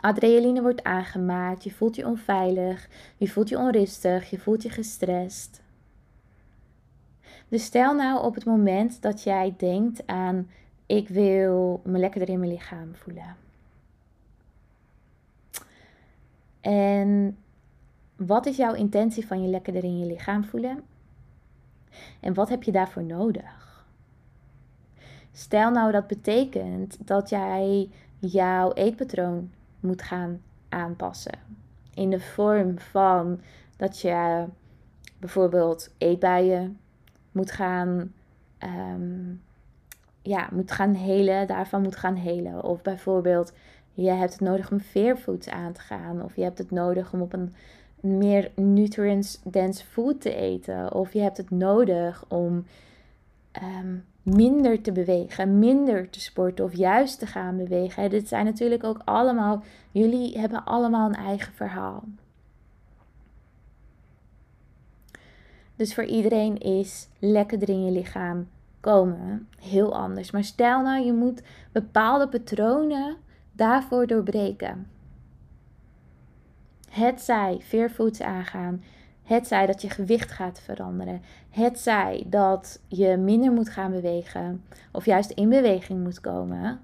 adrenaline 0.00 0.62
wordt 0.62 0.84
aangemaakt, 0.84 1.64
je 1.64 1.72
voelt 1.72 1.96
je 1.96 2.06
onveilig, 2.06 2.88
je 3.16 3.28
voelt 3.28 3.48
je 3.48 3.58
onrustig, 3.58 4.30
je 4.30 4.38
voelt 4.38 4.62
je 4.62 4.70
gestrest. 4.70 5.62
Dus 7.48 7.64
stel 7.64 7.94
nou 7.94 8.24
op 8.24 8.34
het 8.34 8.44
moment 8.44 9.02
dat 9.02 9.22
jij 9.22 9.54
denkt 9.56 10.06
aan: 10.06 10.50
ik 10.86 11.08
wil 11.08 11.80
me 11.84 11.98
lekkerder 11.98 12.28
in 12.28 12.38
mijn 12.38 12.52
lichaam 12.52 12.94
voelen. 12.94 13.36
En 16.60 17.36
wat 18.26 18.46
is 18.46 18.56
jouw 18.56 18.74
intentie 18.74 19.26
van 19.26 19.42
je 19.42 19.48
lekkerder 19.48 19.84
in 19.84 19.98
je 19.98 20.06
lichaam 20.06 20.44
voelen? 20.44 20.82
En 22.20 22.34
wat 22.34 22.48
heb 22.48 22.62
je 22.62 22.72
daarvoor 22.72 23.02
nodig? 23.02 23.84
Stel 25.32 25.70
nou 25.70 25.92
dat 25.92 26.06
betekent 26.06 27.06
dat 27.06 27.28
jij 27.28 27.90
jouw 28.18 28.72
eetpatroon 28.72 29.50
moet 29.80 30.02
gaan 30.02 30.42
aanpassen. 30.68 31.38
In 31.94 32.10
de 32.10 32.20
vorm 32.20 32.78
van 32.78 33.40
dat 33.76 34.00
je 34.00 34.44
bijvoorbeeld 35.18 35.94
eetbuien 35.98 36.78
moet 37.32 37.50
gaan, 37.50 38.12
um, 38.58 39.42
ja, 40.22 40.48
moet 40.52 40.72
gaan 40.72 40.94
helen, 40.94 41.46
daarvan 41.46 41.82
moet 41.82 41.96
gaan 41.96 42.16
helen. 42.16 42.64
Of 42.64 42.82
bijvoorbeeld 42.82 43.52
je 43.92 44.10
hebt 44.10 44.32
het 44.32 44.40
nodig 44.40 44.70
om 44.70 44.80
veerfoods 44.80 45.48
aan 45.48 45.72
te 45.72 45.80
gaan. 45.80 46.22
Of 46.22 46.36
je 46.36 46.42
hebt 46.42 46.58
het 46.58 46.70
nodig 46.70 47.12
om 47.12 47.20
op 47.20 47.32
een 47.32 47.54
meer 48.02 48.50
nutrients-dense 48.54 49.84
food 49.84 50.20
te 50.20 50.34
eten. 50.34 50.94
Of 50.94 51.12
je 51.12 51.20
hebt 51.20 51.36
het 51.36 51.50
nodig 51.50 52.24
om 52.28 52.64
ehm, 53.52 53.96
minder 54.22 54.80
te 54.80 54.92
bewegen, 54.92 55.58
minder 55.58 56.10
te 56.10 56.20
sporten 56.20 56.64
of 56.64 56.74
juist 56.74 57.18
te 57.18 57.26
gaan 57.26 57.56
bewegen. 57.56 58.10
Dit 58.10 58.28
zijn 58.28 58.44
natuurlijk 58.44 58.84
ook 58.84 59.00
allemaal, 59.04 59.62
jullie 59.90 60.38
hebben 60.38 60.64
allemaal 60.64 61.08
een 61.08 61.14
eigen 61.14 61.52
verhaal. 61.52 62.04
Dus 65.76 65.94
voor 65.94 66.04
iedereen 66.04 66.58
is 66.58 67.08
lekker 67.18 67.68
in 67.68 67.84
je 67.84 67.90
lichaam 67.90 68.48
komen 68.80 69.48
heel 69.60 69.94
anders. 69.94 70.30
Maar 70.30 70.44
stel 70.44 70.82
nou, 70.82 71.04
je 71.04 71.12
moet 71.12 71.42
bepaalde 71.72 72.28
patronen 72.28 73.16
daarvoor 73.52 74.06
doorbreken. 74.06 74.86
Het 76.90 77.20
zij 77.20 77.60
veervoets 77.62 78.20
aangaan. 78.20 78.82
Het 79.22 79.46
zij 79.46 79.66
dat 79.66 79.82
je 79.82 79.90
gewicht 79.90 80.30
gaat 80.30 80.60
veranderen. 80.60 81.22
Het 81.50 81.78
zij 81.78 82.26
dat 82.26 82.80
je 82.86 83.16
minder 83.16 83.52
moet 83.52 83.68
gaan 83.68 83.90
bewegen. 83.90 84.64
Of 84.92 85.04
juist 85.04 85.30
in 85.30 85.48
beweging 85.48 86.02
moet 86.02 86.20
komen. 86.20 86.80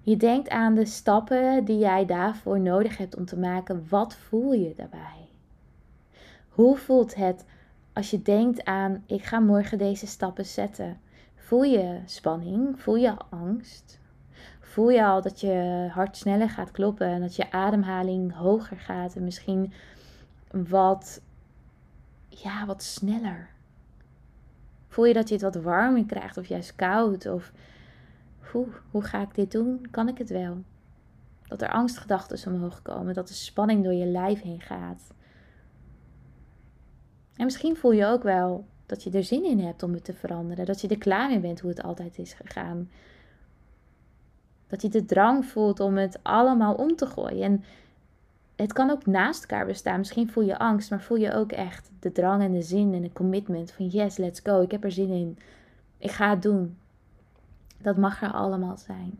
Je 0.00 0.16
denkt 0.16 0.48
aan 0.48 0.74
de 0.74 0.84
stappen 0.84 1.64
die 1.64 1.78
jij 1.78 2.06
daarvoor 2.06 2.60
nodig 2.60 2.96
hebt 2.96 3.16
om 3.16 3.24
te 3.24 3.38
maken. 3.38 3.86
Wat 3.88 4.14
voel 4.14 4.52
je 4.52 4.74
daarbij? 4.76 5.28
Hoe 6.48 6.76
voelt 6.76 7.14
het 7.14 7.44
als 7.92 8.10
je 8.10 8.22
denkt 8.22 8.64
aan 8.64 9.02
ik 9.06 9.24
ga 9.24 9.40
morgen 9.40 9.78
deze 9.78 10.06
stappen 10.06 10.46
zetten? 10.46 11.00
Voel 11.34 11.62
je 11.62 12.00
spanning? 12.04 12.80
Voel 12.80 12.96
je 12.96 13.14
angst? 13.30 14.00
Voel 14.78 14.90
je 14.90 15.04
al 15.04 15.22
dat 15.22 15.40
je 15.40 15.88
hart 15.92 16.16
sneller 16.16 16.50
gaat 16.50 16.70
kloppen 16.70 17.06
en 17.06 17.20
dat 17.20 17.36
je 17.36 17.52
ademhaling 17.52 18.34
hoger 18.34 18.76
gaat 18.76 19.16
en 19.16 19.24
misschien 19.24 19.72
wat, 20.50 21.20
ja, 22.28 22.66
wat 22.66 22.82
sneller? 22.82 23.48
Voel 24.88 25.04
je 25.04 25.14
dat 25.14 25.28
je 25.28 25.34
het 25.34 25.42
wat 25.42 25.62
warmer 25.62 26.04
krijgt 26.04 26.36
of 26.36 26.46
juist 26.46 26.76
koud? 26.76 27.26
Of 27.26 27.52
hoe, 28.38 28.66
hoe 28.90 29.02
ga 29.02 29.22
ik 29.22 29.34
dit 29.34 29.50
doen? 29.50 29.86
Kan 29.90 30.08
ik 30.08 30.18
het 30.18 30.30
wel? 30.30 30.62
Dat 31.42 31.62
er 31.62 31.70
angstgedachten 31.70 32.52
omhoog 32.52 32.82
komen, 32.82 33.14
dat 33.14 33.28
de 33.28 33.34
spanning 33.34 33.84
door 33.84 33.94
je 33.94 34.06
lijf 34.06 34.42
heen 34.42 34.60
gaat. 34.60 35.02
En 37.36 37.44
misschien 37.44 37.76
voel 37.76 37.92
je 37.92 38.06
ook 38.06 38.22
wel 38.22 38.66
dat 38.86 39.02
je 39.02 39.10
er 39.10 39.24
zin 39.24 39.44
in 39.44 39.60
hebt 39.60 39.82
om 39.82 39.92
het 39.92 40.04
te 40.04 40.14
veranderen. 40.14 40.66
Dat 40.66 40.80
je 40.80 40.88
er 40.88 40.98
klaar 40.98 41.28
mee 41.28 41.40
bent 41.40 41.60
hoe 41.60 41.70
het 41.70 41.82
altijd 41.82 42.18
is 42.18 42.32
gegaan. 42.32 42.88
Dat 44.68 44.82
je 44.82 44.88
de 44.88 45.04
drang 45.04 45.44
voelt 45.44 45.80
om 45.80 45.96
het 45.96 46.18
allemaal 46.22 46.74
om 46.74 46.96
te 46.96 47.06
gooien. 47.06 47.42
En 47.42 47.64
het 48.56 48.72
kan 48.72 48.90
ook 48.90 49.06
naast 49.06 49.40
elkaar 49.40 49.66
bestaan. 49.66 49.98
Misschien 49.98 50.30
voel 50.30 50.44
je 50.44 50.58
angst, 50.58 50.90
maar 50.90 51.02
voel 51.02 51.18
je 51.18 51.32
ook 51.32 51.52
echt 51.52 51.90
de 52.00 52.12
drang 52.12 52.42
en 52.42 52.52
de 52.52 52.62
zin 52.62 52.94
en 52.94 53.02
de 53.02 53.12
commitment 53.12 53.72
van 53.72 53.86
yes, 53.86 54.16
let's 54.16 54.40
go. 54.42 54.60
Ik 54.60 54.70
heb 54.70 54.84
er 54.84 54.92
zin 54.92 55.10
in. 55.10 55.38
Ik 55.98 56.10
ga 56.10 56.30
het 56.30 56.42
doen. 56.42 56.76
Dat 57.78 57.96
mag 57.96 58.22
er 58.22 58.32
allemaal 58.32 58.76
zijn. 58.76 59.18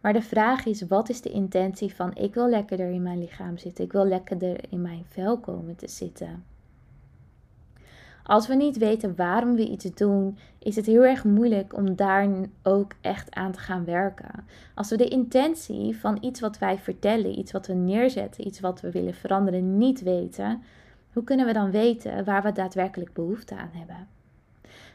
Maar 0.00 0.12
de 0.12 0.22
vraag 0.22 0.64
is, 0.64 0.82
wat 0.82 1.08
is 1.08 1.20
de 1.20 1.30
intentie 1.30 1.94
van 1.94 2.14
ik 2.14 2.34
wil 2.34 2.48
lekkerder 2.48 2.90
in 2.90 3.02
mijn 3.02 3.18
lichaam 3.18 3.58
zitten? 3.58 3.84
Ik 3.84 3.92
wil 3.92 4.06
lekkerder 4.06 4.72
in 4.72 4.82
mijn 4.82 5.04
vel 5.08 5.38
komen 5.38 5.76
te 5.76 5.88
zitten. 5.88 6.44
Als 8.26 8.46
we 8.46 8.54
niet 8.54 8.78
weten 8.78 9.16
waarom 9.16 9.54
we 9.54 9.68
iets 9.68 9.84
doen, 9.94 10.38
is 10.58 10.76
het 10.76 10.86
heel 10.86 11.04
erg 11.04 11.24
moeilijk 11.24 11.76
om 11.76 11.96
daar 11.96 12.28
ook 12.62 12.92
echt 13.00 13.34
aan 13.34 13.52
te 13.52 13.58
gaan 13.58 13.84
werken. 13.84 14.46
Als 14.74 14.90
we 14.90 14.96
de 14.96 15.08
intentie 15.08 15.96
van 15.96 16.18
iets 16.20 16.40
wat 16.40 16.58
wij 16.58 16.78
vertellen, 16.78 17.38
iets 17.38 17.52
wat 17.52 17.66
we 17.66 17.72
neerzetten, 17.72 18.46
iets 18.46 18.60
wat 18.60 18.80
we 18.80 18.90
willen 18.90 19.14
veranderen, 19.14 19.78
niet 19.78 20.02
weten, 20.02 20.62
hoe 21.12 21.24
kunnen 21.24 21.46
we 21.46 21.52
dan 21.52 21.70
weten 21.70 22.24
waar 22.24 22.42
we 22.42 22.52
daadwerkelijk 22.52 23.12
behoefte 23.12 23.56
aan 23.56 23.70
hebben? 23.72 24.08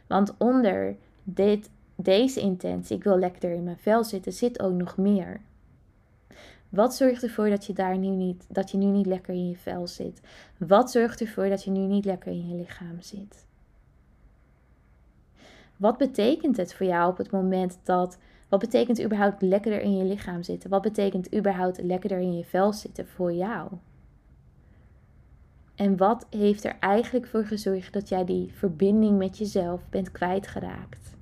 Want 0.08 0.36
onder 0.38 0.96
dit 1.24 1.70
deze 1.96 2.40
intentie, 2.40 2.96
ik 2.96 3.04
wil 3.04 3.18
lekker 3.18 3.52
in 3.52 3.64
mijn 3.64 3.78
vel 3.78 4.04
zitten, 4.04 4.34
zit 4.34 4.62
ook 4.62 4.74
nog 4.74 4.98
meer. 4.98 5.42
Wat 6.70 6.96
zorgt 6.96 7.24
ervoor 7.24 7.50
dat 7.50 7.66
je 7.66 7.74
daar 7.74 7.98
nu 7.98 8.08
niet, 8.08 8.46
dat 8.50 8.72
je 8.72 8.78
nu 8.78 8.86
niet 8.86 9.06
lekker 9.06 9.34
in 9.34 9.50
je 9.50 9.56
vel 9.56 9.88
zit? 9.88 10.22
Wat 10.58 10.92
zorgt 10.92 11.22
ervoor 11.22 11.50
dat 11.50 11.64
je 11.64 11.72
nu 11.72 11.80
niet 11.80 12.06
lekker 12.06 12.32
in 12.32 12.50
je 12.50 12.56
lichaam 12.56 13.02
zit? 13.02 13.46
Wat 15.80 15.98
betekent 15.98 16.58
het 16.58 16.74
voor 16.74 16.86
jou 16.86 17.12
op 17.12 17.18
het 17.18 17.32
moment 17.32 17.80
dat. 17.84 18.18
Wat 18.50 18.60
betekent 18.60 19.04
überhaupt 19.04 19.42
lekkerder 19.42 19.82
in 19.82 19.98
je 19.98 20.04
lichaam 20.04 20.44
zitten? 20.44 20.70
Wat 20.70 20.82
betekent 20.82 21.36
überhaupt 21.36 21.82
lekkerder 21.82 22.20
in 22.20 22.38
je 22.38 22.44
vel 22.44 22.74
zitten 22.74 23.08
voor 23.08 23.34
jou? 23.34 23.72
En 25.76 25.98
wat 25.98 26.28
heeft 26.30 26.64
er 26.64 26.76
eigenlijk 26.80 27.28
voor 27.28 27.46
gezorgd 27.46 27.94
dat 27.94 28.10
jij 28.10 28.26
die 28.26 28.52
verbinding 28.54 29.18
met 29.18 29.38
jezelf 29.38 29.90
bent 29.90 30.12
kwijtgeraakt? 30.12 31.16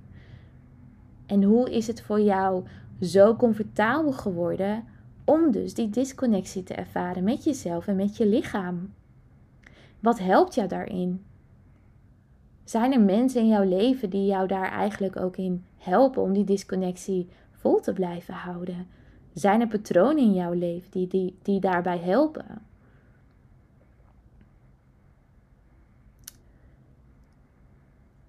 En 1.26 1.44
hoe 1.44 1.72
is 1.72 1.88
het 1.88 2.02
voor 2.02 2.22
jou 2.22 2.64
zo 3.02 3.36
comfortabel 3.36 4.12
geworden 4.12 4.84
om 5.28 5.52
dus 5.52 5.74
die 5.74 5.90
disconnectie 5.90 6.64
te 6.64 6.74
ervaren 6.74 7.24
met 7.24 7.44
jezelf 7.44 7.88
en 7.88 7.96
met 7.96 8.18
je 8.18 8.26
lichaam? 8.26 8.94
Wat 10.00 10.20
helpt 10.20 10.56
jou 10.56 10.68
daarin? 10.68 11.26
Zijn 12.64 12.94
er 12.94 13.02
mensen 13.02 13.42
in 13.42 13.48
jouw 13.48 13.64
leven 13.64 14.10
die 14.10 14.26
jou 14.26 14.48
daar 14.48 14.72
eigenlijk 14.72 15.20
ook 15.20 15.38
in 15.38 15.66
helpen 15.78 16.22
om 16.22 16.34
die 16.34 16.44
disconnectie 16.44 17.30
vol 17.52 17.80
te 17.80 17.94
blijven 17.94 18.34
houden? 18.34 18.88
Zijn 19.34 19.62
er 19.62 19.68
patronen 19.68 20.24
in 20.24 20.34
jouw 20.34 20.54
leven 20.54 20.92
die, 20.92 21.08
die, 21.08 21.38
die 21.42 21.60
daarbij 21.60 21.98
helpen? 21.98 22.62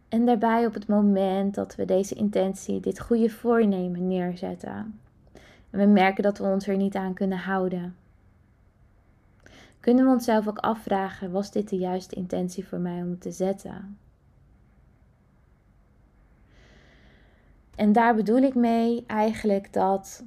En 0.08 0.26
daarbij 0.26 0.66
op 0.66 0.74
het 0.74 0.88
moment 0.88 1.54
dat 1.54 1.74
we 1.74 1.84
deze 1.84 2.14
intentie, 2.14 2.80
dit 2.80 3.00
goede 3.00 3.30
voornemen 3.30 4.06
neerzetten. 4.06 5.00
We 5.70 5.87
merken 5.87 6.22
dat 6.22 6.38
we 6.38 6.44
ons 6.44 6.66
er 6.66 6.76
niet 6.76 6.96
aan 6.96 7.14
kunnen 7.14 7.38
houden. 7.38 7.96
Kunnen 9.80 10.04
we 10.04 10.10
onszelf 10.10 10.48
ook 10.48 10.58
afvragen, 10.58 11.30
was 11.30 11.50
dit 11.50 11.68
de 11.68 11.76
juiste 11.76 12.14
intentie 12.14 12.66
voor 12.66 12.78
mij 12.78 13.02
om 13.02 13.18
te 13.18 13.30
zetten? 13.30 13.98
En 17.75 17.92
daar 17.92 18.14
bedoel 18.14 18.42
ik 18.42 18.54
mee 18.54 19.04
eigenlijk 19.06 19.72
dat 19.72 20.25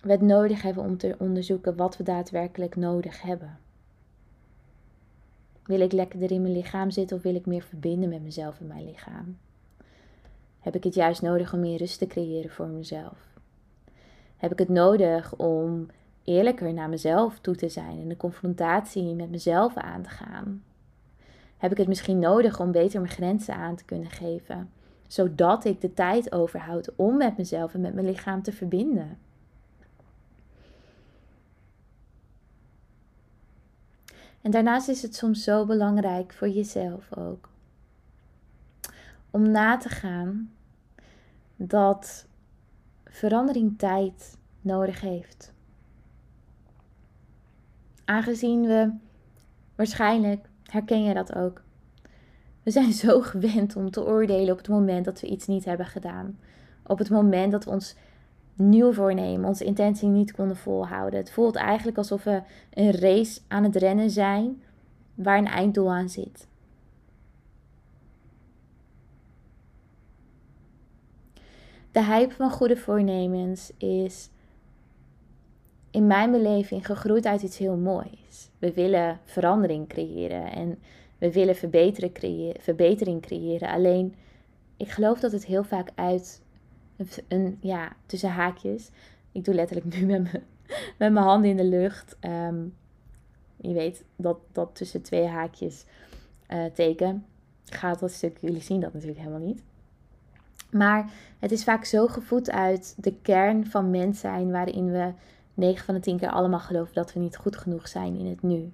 we 0.00 0.10
het 0.10 0.20
nodig 0.20 0.62
hebben 0.62 0.84
om 0.84 0.96
te 0.96 1.14
onderzoeken 1.18 1.76
wat 1.76 1.96
we 1.96 2.02
daadwerkelijk 2.02 2.76
nodig 2.76 3.22
hebben. 3.22 3.58
Wil 5.62 5.80
ik 5.80 5.92
lekkerder 5.92 6.30
in 6.30 6.42
mijn 6.42 6.54
lichaam 6.54 6.90
zitten 6.90 7.16
of 7.16 7.22
wil 7.22 7.34
ik 7.34 7.46
meer 7.46 7.62
verbinden 7.62 8.08
met 8.08 8.22
mezelf 8.22 8.60
en 8.60 8.66
mijn 8.66 8.84
lichaam? 8.84 9.38
Heb 10.60 10.74
ik 10.74 10.84
het 10.84 10.94
juist 10.94 11.22
nodig 11.22 11.52
om 11.52 11.60
meer 11.60 11.78
rust 11.78 11.98
te 11.98 12.06
creëren 12.06 12.50
voor 12.50 12.66
mezelf? 12.66 13.31
Heb 14.42 14.52
ik 14.52 14.58
het 14.58 14.68
nodig 14.68 15.36
om 15.36 15.86
eerlijker 16.24 16.72
naar 16.72 16.88
mezelf 16.88 17.38
toe 17.40 17.54
te 17.54 17.68
zijn 17.68 18.00
en 18.00 18.08
de 18.08 18.16
confrontatie 18.16 19.14
met 19.14 19.30
mezelf 19.30 19.76
aan 19.76 20.02
te 20.02 20.08
gaan? 20.08 20.62
Heb 21.56 21.70
ik 21.70 21.76
het 21.76 21.88
misschien 21.88 22.18
nodig 22.18 22.60
om 22.60 22.72
beter 22.72 23.00
mijn 23.00 23.12
grenzen 23.12 23.54
aan 23.54 23.76
te 23.76 23.84
kunnen 23.84 24.10
geven, 24.10 24.70
zodat 25.06 25.64
ik 25.64 25.80
de 25.80 25.94
tijd 25.94 26.32
overhoud 26.32 26.96
om 26.96 27.16
met 27.16 27.36
mezelf 27.36 27.74
en 27.74 27.80
met 27.80 27.94
mijn 27.94 28.06
lichaam 28.06 28.42
te 28.42 28.52
verbinden? 28.52 29.18
En 34.40 34.50
daarnaast 34.50 34.88
is 34.88 35.02
het 35.02 35.14
soms 35.14 35.44
zo 35.44 35.66
belangrijk 35.66 36.32
voor 36.32 36.48
jezelf 36.48 37.16
ook. 37.16 37.48
Om 39.30 39.50
na 39.50 39.76
te 39.76 39.88
gaan 39.88 40.52
dat 41.56 42.26
verandering 43.12 43.78
tijd 43.78 44.38
nodig 44.60 45.00
heeft. 45.00 45.52
Aangezien 48.04 48.60
we 48.66 48.90
waarschijnlijk, 49.74 50.48
herken 50.62 51.02
je 51.02 51.14
dat 51.14 51.34
ook, 51.34 51.62
we 52.62 52.70
zijn 52.70 52.92
zo 53.04 53.20
gewend 53.20 53.76
om 53.76 53.90
te 53.90 54.04
oordelen 54.04 54.52
op 54.52 54.58
het 54.58 54.68
moment 54.68 55.04
dat 55.04 55.20
we 55.20 55.26
iets 55.26 55.46
niet 55.46 55.64
hebben 55.64 55.86
gedaan. 55.86 56.38
Op 56.86 56.98
het 56.98 57.10
moment 57.10 57.52
dat 57.52 57.64
we 57.64 57.70
ons 57.70 57.96
nieuw 58.54 58.92
voornemen, 58.92 59.48
onze 59.48 59.64
intentie 59.64 60.08
niet 60.08 60.32
konden 60.32 60.56
volhouden. 60.56 61.18
Het 61.18 61.32
voelt 61.32 61.56
eigenlijk 61.56 61.98
alsof 61.98 62.24
we 62.24 62.42
een 62.74 62.92
race 62.92 63.40
aan 63.48 63.62
het 63.62 63.76
rennen 63.76 64.10
zijn 64.10 64.62
waar 65.14 65.38
een 65.38 65.46
einddoel 65.46 65.92
aan 65.92 66.08
zit. 66.08 66.46
De 71.92 72.04
hype 72.04 72.34
van 72.34 72.50
goede 72.50 72.76
voornemens 72.76 73.72
is 73.76 74.30
in 75.90 76.06
mijn 76.06 76.30
beleving 76.30 76.86
gegroeid 76.86 77.26
uit 77.26 77.42
iets 77.42 77.58
heel 77.58 77.76
moois. 77.76 78.50
We 78.58 78.72
willen 78.72 79.20
verandering 79.24 79.88
creëren 79.88 80.52
en 80.52 80.78
we 81.18 81.32
willen 81.32 81.56
verbetering 82.60 83.22
creëren. 83.22 83.68
Alleen, 83.68 84.14
ik 84.76 84.88
geloof 84.90 85.20
dat 85.20 85.32
het 85.32 85.46
heel 85.46 85.64
vaak 85.64 85.90
uit 85.94 86.42
een, 87.28 87.58
ja, 87.60 87.96
tussen 88.06 88.30
haakjes. 88.30 88.90
Ik 89.32 89.44
doe 89.44 89.54
letterlijk 89.54 89.96
nu 89.96 90.06
met, 90.06 90.22
me, 90.22 90.42
met 90.98 91.12
mijn 91.12 91.26
handen 91.26 91.50
in 91.50 91.56
de 91.56 91.64
lucht. 91.64 92.16
Ehm, 92.20 92.64
je 93.56 93.72
weet 93.72 94.04
dat 94.16 94.38
dat 94.52 94.74
tussen 94.74 95.02
twee 95.02 95.26
haakjes 95.26 95.84
uh, 96.48 96.64
teken 96.64 97.26
gaat 97.64 98.00
dat 98.00 98.10
stuk. 98.10 98.38
Jullie 98.40 98.62
zien 98.62 98.80
dat 98.80 98.92
natuurlijk 98.92 99.20
helemaal 99.20 99.46
niet. 99.46 99.62
Maar 100.72 101.10
het 101.38 101.52
is 101.52 101.64
vaak 101.64 101.84
zo 101.84 102.06
gevoed 102.06 102.50
uit 102.50 102.94
de 102.96 103.14
kern 103.22 103.66
van 103.66 103.90
mens 103.90 104.20
zijn, 104.20 104.50
waarin 104.50 104.90
we 104.90 105.12
9 105.54 105.84
van 105.84 105.94
de 105.94 106.00
10 106.00 106.18
keer 106.18 106.30
allemaal 106.30 106.60
geloven 106.60 106.94
dat 106.94 107.12
we 107.12 107.20
niet 107.20 107.36
goed 107.36 107.56
genoeg 107.56 107.88
zijn 107.88 108.16
in 108.16 108.26
het 108.26 108.42
nu. 108.42 108.72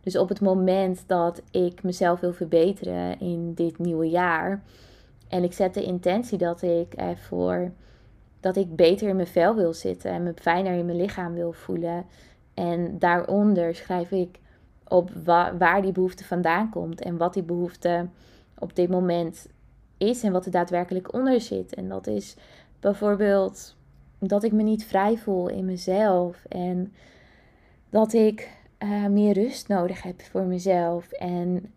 Dus 0.00 0.16
op 0.16 0.28
het 0.28 0.40
moment 0.40 1.04
dat 1.06 1.42
ik 1.50 1.82
mezelf 1.82 2.20
wil 2.20 2.32
verbeteren 2.32 3.20
in 3.20 3.54
dit 3.54 3.78
nieuwe 3.78 4.08
jaar. 4.08 4.62
En 5.28 5.44
ik 5.44 5.52
zet 5.52 5.74
de 5.74 5.84
intentie 5.84 6.38
dat 6.38 6.62
ik 6.62 6.94
ervoor 6.94 7.72
dat 8.40 8.56
ik 8.56 8.76
beter 8.76 9.08
in 9.08 9.16
mijn 9.16 9.28
vel 9.28 9.54
wil 9.54 9.74
zitten 9.74 10.10
en 10.10 10.22
me 10.22 10.32
fijner 10.34 10.72
in 10.72 10.86
mijn 10.86 10.98
lichaam 10.98 11.34
wil 11.34 11.52
voelen. 11.52 12.04
En 12.54 12.98
daaronder 12.98 13.74
schrijf 13.74 14.10
ik 14.10 14.38
op 14.88 15.10
waar 15.58 15.82
die 15.82 15.92
behoefte 15.92 16.24
vandaan 16.24 16.70
komt 16.70 17.00
en 17.00 17.16
wat 17.16 17.34
die 17.34 17.42
behoefte 17.42 18.08
op 18.58 18.76
dit 18.76 18.90
moment 18.90 19.48
is 19.98 20.22
en 20.22 20.32
wat 20.32 20.44
er 20.44 20.50
daadwerkelijk 20.50 21.12
onder 21.12 21.40
zit. 21.40 21.74
En 21.74 21.88
dat 21.88 22.06
is 22.06 22.36
bijvoorbeeld 22.80 23.76
dat 24.18 24.44
ik 24.44 24.52
me 24.52 24.62
niet 24.62 24.84
vrij 24.84 25.16
voel 25.16 25.48
in 25.48 25.64
mezelf 25.64 26.44
en 26.48 26.92
dat 27.90 28.12
ik 28.12 28.56
uh, 28.78 29.06
meer 29.06 29.32
rust 29.32 29.68
nodig 29.68 30.02
heb 30.02 30.22
voor 30.22 30.42
mezelf 30.42 31.12
en 31.12 31.72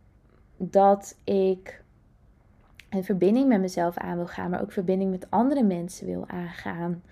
dat 0.57 1.17
ik 1.23 1.83
een 2.89 3.03
verbinding 3.03 3.47
met 3.47 3.61
mezelf 3.61 3.97
aan 3.97 4.15
wil 4.15 4.27
gaan, 4.27 4.49
maar 4.49 4.61
ook 4.61 4.71
verbinding 4.71 5.11
met 5.11 5.25
andere 5.29 5.63
mensen 5.63 6.05
wil 6.05 6.23
aangaan. 6.27 7.03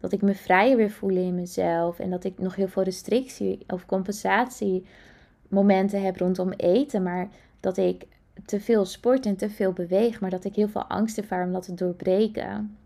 Dat 0.00 0.12
ik 0.12 0.22
me 0.22 0.34
vrijer 0.34 0.76
wil 0.76 0.88
voelen 0.88 1.22
in 1.22 1.34
mezelf 1.34 1.98
en 1.98 2.10
dat 2.10 2.24
ik 2.24 2.38
nog 2.38 2.54
heel 2.54 2.68
veel 2.68 2.82
restrictie 2.82 3.64
of 3.66 3.86
compensatie 3.86 4.86
momenten 5.48 6.02
heb 6.02 6.16
rondom 6.16 6.50
eten, 6.50 7.02
maar 7.02 7.28
dat 7.60 7.76
ik 7.76 8.06
te 8.44 8.60
veel 8.60 8.84
sport 8.84 9.26
en 9.26 9.36
te 9.36 9.50
veel 9.50 9.72
beweeg, 9.72 10.20
maar 10.20 10.30
dat 10.30 10.44
ik 10.44 10.54
heel 10.54 10.68
veel 10.68 10.84
angst 10.84 11.18
ervaar 11.18 11.46
om 11.46 11.52
dat 11.52 11.62
te 11.62 11.74
doorbreken. 11.74 12.76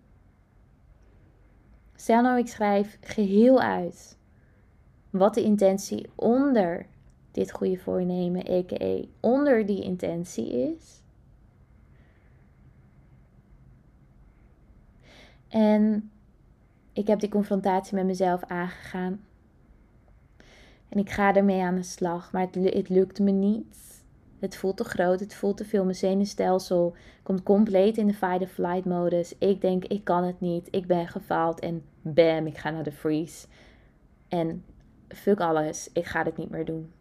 Stel 1.95 2.23
nou, 2.23 2.38
ik 2.38 2.49
schrijf 2.49 2.99
geheel 3.00 3.61
uit 3.61 4.19
wat 5.11 5.35
de 5.35 5.43
intentie 5.43 6.11
onder 6.15 6.87
dit 7.31 7.53
goede 7.53 7.79
voornemen, 7.79 8.50
a.k.a. 8.50 9.00
onder 9.21 9.67
die 9.67 9.83
intentie 9.83 10.53
is. 10.53 11.03
En 15.49 16.11
ik 16.93 17.07
heb 17.07 17.21
die 17.21 17.29
confrontatie 17.29 17.95
met 17.95 18.07
mezelf 18.07 18.45
aangegaan. 18.45 19.25
En 20.88 20.99
ik 20.99 21.11
ga 21.11 21.35
ermee 21.35 21.62
aan 21.62 21.75
de 21.75 21.83
slag, 21.83 22.33
maar 22.33 22.43
het, 22.43 22.55
het 22.55 22.88
lukt 22.88 23.19
me 23.19 23.31
niet. 23.31 24.05
Het 24.38 24.57
voelt 24.57 24.76
te 24.76 24.85
groot, 24.85 25.21
het 25.21 25.35
voelt 25.35 25.57
te 25.57 25.64
veel. 25.64 25.85
Mijn 25.85 25.97
zenuwstelsel 25.97 26.97
komt 27.23 27.43
compleet 27.43 27.97
in 27.97 28.07
de 28.07 28.14
fight-or-flight 28.14 28.85
modus. 28.85 29.38
Ik 29.38 29.61
denk, 29.61 29.85
ik 29.85 30.05
kan 30.05 30.25
het 30.25 30.40
niet, 30.40 30.69
ik 30.71 30.87
ben 30.87 31.09
gefaald 31.09 31.61
en 31.61 31.85
bam, 32.02 32.47
ik 32.47 32.59
ga 32.59 32.71
naar 32.71 32.85
de 32.85 32.93
freeze. 32.93 33.47
En 34.28 34.64
fuck 35.09 35.40
alles, 35.40 35.90
ik 35.93 36.05
ga 36.05 36.23
dit 36.23 36.37
niet 36.37 36.50
meer 36.50 36.64
doen. 36.64 36.93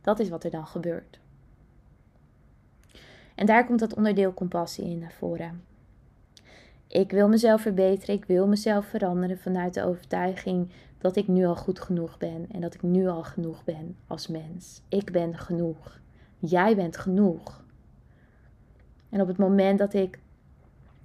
Dat 0.00 0.18
is 0.18 0.28
wat 0.28 0.44
er 0.44 0.50
dan 0.50 0.66
gebeurt. 0.66 1.20
En 3.34 3.46
daar 3.46 3.66
komt 3.66 3.78
dat 3.78 3.94
onderdeel 3.94 4.34
compassie 4.34 4.84
in 4.84 4.98
naar 4.98 5.12
voren. 5.12 5.64
Ik 6.92 7.10
wil 7.10 7.28
mezelf 7.28 7.60
verbeteren, 7.60 8.14
ik 8.14 8.24
wil 8.24 8.46
mezelf 8.46 8.86
veranderen 8.86 9.38
vanuit 9.38 9.74
de 9.74 9.84
overtuiging 9.84 10.70
dat 10.98 11.16
ik 11.16 11.28
nu 11.28 11.46
al 11.46 11.56
goed 11.56 11.80
genoeg 11.80 12.18
ben 12.18 12.46
en 12.50 12.60
dat 12.60 12.74
ik 12.74 12.82
nu 12.82 13.08
al 13.08 13.22
genoeg 13.22 13.64
ben 13.64 13.96
als 14.06 14.26
mens. 14.26 14.82
Ik 14.88 15.12
ben 15.12 15.38
genoeg. 15.38 16.00
Jij 16.38 16.76
bent 16.76 16.96
genoeg. 16.96 17.64
En 19.08 19.20
op 19.20 19.26
het 19.26 19.36
moment 19.36 19.78
dat 19.78 19.94
ik 19.94 20.18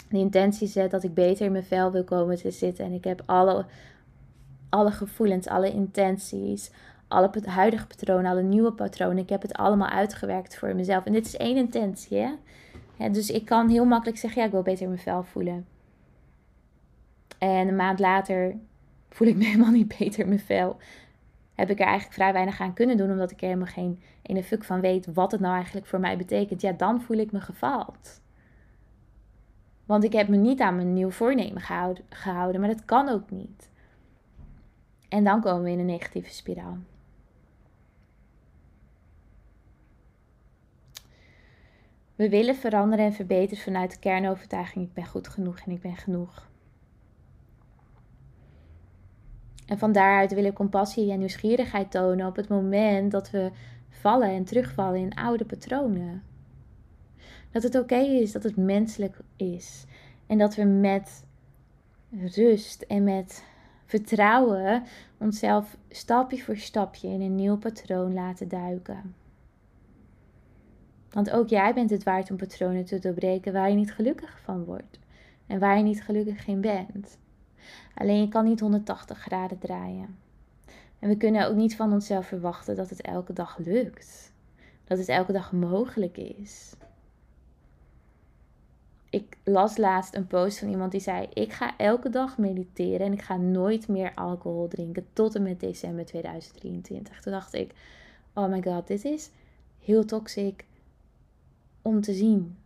de 0.09 0.17
intentie 0.17 0.67
zet 0.67 0.91
dat 0.91 1.03
ik 1.03 1.13
beter 1.13 1.45
in 1.45 1.51
mijn 1.51 1.63
vel 1.63 1.91
wil 1.91 2.03
komen 2.03 2.35
te 2.35 2.51
zitten 2.51 2.85
en 2.85 2.91
ik 2.91 3.03
heb 3.03 3.23
alle, 3.25 3.65
alle 4.69 4.91
gevoelens, 4.91 5.47
alle 5.47 5.71
intenties, 5.71 6.71
alle 7.07 7.29
huidige 7.45 7.87
patronen, 7.87 8.31
alle 8.31 8.43
nieuwe 8.43 8.71
patronen, 8.71 9.17
ik 9.17 9.29
heb 9.29 9.41
het 9.41 9.53
allemaal 9.53 9.89
uitgewerkt 9.89 10.57
voor 10.57 10.75
mezelf. 10.75 11.05
En 11.05 11.13
dit 11.13 11.25
is 11.25 11.37
één 11.37 11.57
intentie, 11.57 12.17
hè? 12.97 13.09
Dus 13.09 13.29
ik 13.29 13.45
kan 13.45 13.69
heel 13.69 13.85
makkelijk 13.85 14.17
zeggen, 14.17 14.41
ja, 14.41 14.47
ik 14.47 14.53
wil 14.53 14.61
beter 14.61 14.81
in 14.81 14.89
mijn 14.89 15.01
vel 15.01 15.23
voelen. 15.23 15.65
En 17.37 17.67
een 17.67 17.75
maand 17.75 17.99
later 17.99 18.55
voel 19.09 19.27
ik 19.27 19.35
me 19.35 19.45
helemaal 19.51 19.71
niet 19.71 19.97
beter 19.97 20.19
in 20.19 20.27
mijn 20.27 20.39
vel. 20.39 20.77
Heb 21.55 21.69
ik 21.69 21.79
er 21.79 21.85
eigenlijk 21.85 22.15
vrij 22.15 22.33
weinig 22.33 22.59
aan 22.59 22.73
kunnen 22.73 22.97
doen, 22.97 23.11
omdat 23.11 23.31
ik 23.31 23.41
er 23.41 23.47
helemaal 23.47 23.73
geen 23.73 24.01
ene 24.21 24.43
fuck 24.43 24.63
van 24.63 24.81
weet 24.81 25.13
wat 25.13 25.31
het 25.31 25.41
nou 25.41 25.55
eigenlijk 25.55 25.85
voor 25.85 25.99
mij 25.99 26.17
betekent. 26.17 26.61
Ja, 26.61 26.71
dan 26.71 27.01
voel 27.01 27.17
ik 27.17 27.31
me 27.31 27.41
gefaald. 27.41 28.21
Want 29.85 30.03
ik 30.03 30.13
heb 30.13 30.27
me 30.27 30.35
niet 30.35 30.61
aan 30.61 30.75
mijn 30.75 30.93
nieuw 30.93 31.09
voornemen 31.09 31.61
gehouden, 31.61 32.03
gehouden, 32.09 32.61
maar 32.61 32.69
dat 32.69 32.85
kan 32.85 33.09
ook 33.09 33.31
niet. 33.31 33.69
En 35.09 35.23
dan 35.23 35.41
komen 35.41 35.63
we 35.63 35.71
in 35.71 35.79
een 35.79 35.85
negatieve 35.85 36.33
spiraal. 36.33 36.77
We 42.15 42.29
willen 42.29 42.55
veranderen 42.55 43.05
en 43.05 43.13
verbeteren 43.13 43.63
vanuit 43.63 43.91
de 43.91 43.99
kernovertuiging: 43.99 44.85
ik 44.85 44.93
ben 44.93 45.05
goed 45.05 45.27
genoeg 45.27 45.59
en 45.59 45.71
ik 45.71 45.81
ben 45.81 45.95
genoeg. 45.95 46.47
En 49.67 49.77
van 49.77 49.91
daaruit 49.91 50.33
willen 50.33 50.53
compassie 50.53 51.11
en 51.11 51.19
nieuwsgierigheid 51.19 51.91
tonen 51.91 52.27
op 52.27 52.35
het 52.35 52.47
moment 52.47 53.11
dat 53.11 53.31
we 53.31 53.51
vallen 53.89 54.29
en 54.29 54.43
terugvallen 54.43 54.99
in 54.99 55.15
oude 55.15 55.45
patronen. 55.45 56.23
Dat 57.51 57.63
het 57.63 57.75
oké 57.75 57.99
is, 57.99 58.31
dat 58.31 58.43
het 58.43 58.55
menselijk 58.55 59.17
is. 59.35 59.85
En 60.27 60.37
dat 60.37 60.55
we 60.55 60.63
met 60.63 61.25
rust 62.35 62.81
en 62.81 63.03
met 63.03 63.45
vertrouwen 63.85 64.83
onszelf 65.17 65.77
stapje 65.89 66.43
voor 66.43 66.57
stapje 66.57 67.07
in 67.07 67.21
een 67.21 67.35
nieuw 67.35 67.57
patroon 67.57 68.13
laten 68.13 68.47
duiken. 68.47 69.15
Want 71.11 71.31
ook 71.31 71.49
jij 71.49 71.73
bent 71.73 71.89
het 71.89 72.03
waard 72.03 72.31
om 72.31 72.37
patronen 72.37 72.85
te 72.85 72.99
doorbreken 72.99 73.53
waar 73.53 73.69
je 73.69 73.75
niet 73.75 73.93
gelukkig 73.93 74.39
van 74.43 74.63
wordt 74.63 74.99
en 75.47 75.59
waar 75.59 75.77
je 75.77 75.83
niet 75.83 76.03
gelukkig 76.03 76.47
in 76.47 76.61
bent. 76.61 77.17
Alleen 77.93 78.21
je 78.21 78.27
kan 78.27 78.45
niet 78.45 78.59
180 78.59 79.19
graden 79.19 79.57
draaien. 79.57 80.17
En 80.99 81.09
we 81.09 81.17
kunnen 81.17 81.47
ook 81.47 81.55
niet 81.55 81.75
van 81.75 81.93
onszelf 81.93 82.27
verwachten 82.27 82.75
dat 82.75 82.89
het 82.89 83.01
elke 83.01 83.33
dag 83.33 83.57
lukt. 83.57 84.31
Dat 84.83 84.97
het 84.97 85.07
elke 85.07 85.31
dag 85.31 85.51
mogelijk 85.51 86.17
is. 86.17 86.73
Ik 89.09 89.37
las 89.43 89.77
laatst 89.77 90.15
een 90.15 90.27
post 90.27 90.59
van 90.59 90.69
iemand 90.69 90.91
die 90.91 91.01
zei: 91.01 91.27
Ik 91.33 91.53
ga 91.53 91.77
elke 91.77 92.09
dag 92.09 92.37
mediteren 92.37 93.05
en 93.05 93.13
ik 93.13 93.21
ga 93.21 93.37
nooit 93.37 93.87
meer 93.87 94.11
alcohol 94.15 94.67
drinken 94.67 95.05
tot 95.13 95.35
en 95.35 95.43
met 95.43 95.59
december 95.59 96.05
2023. 96.05 97.21
Toen 97.21 97.33
dacht 97.33 97.53
ik: 97.53 97.73
Oh 98.33 98.49
my 98.49 98.63
god, 98.63 98.87
dit 98.87 99.05
is 99.05 99.29
heel 99.79 100.05
toxic 100.05 100.65
om 101.81 102.01
te 102.01 102.13
zien. 102.13 102.57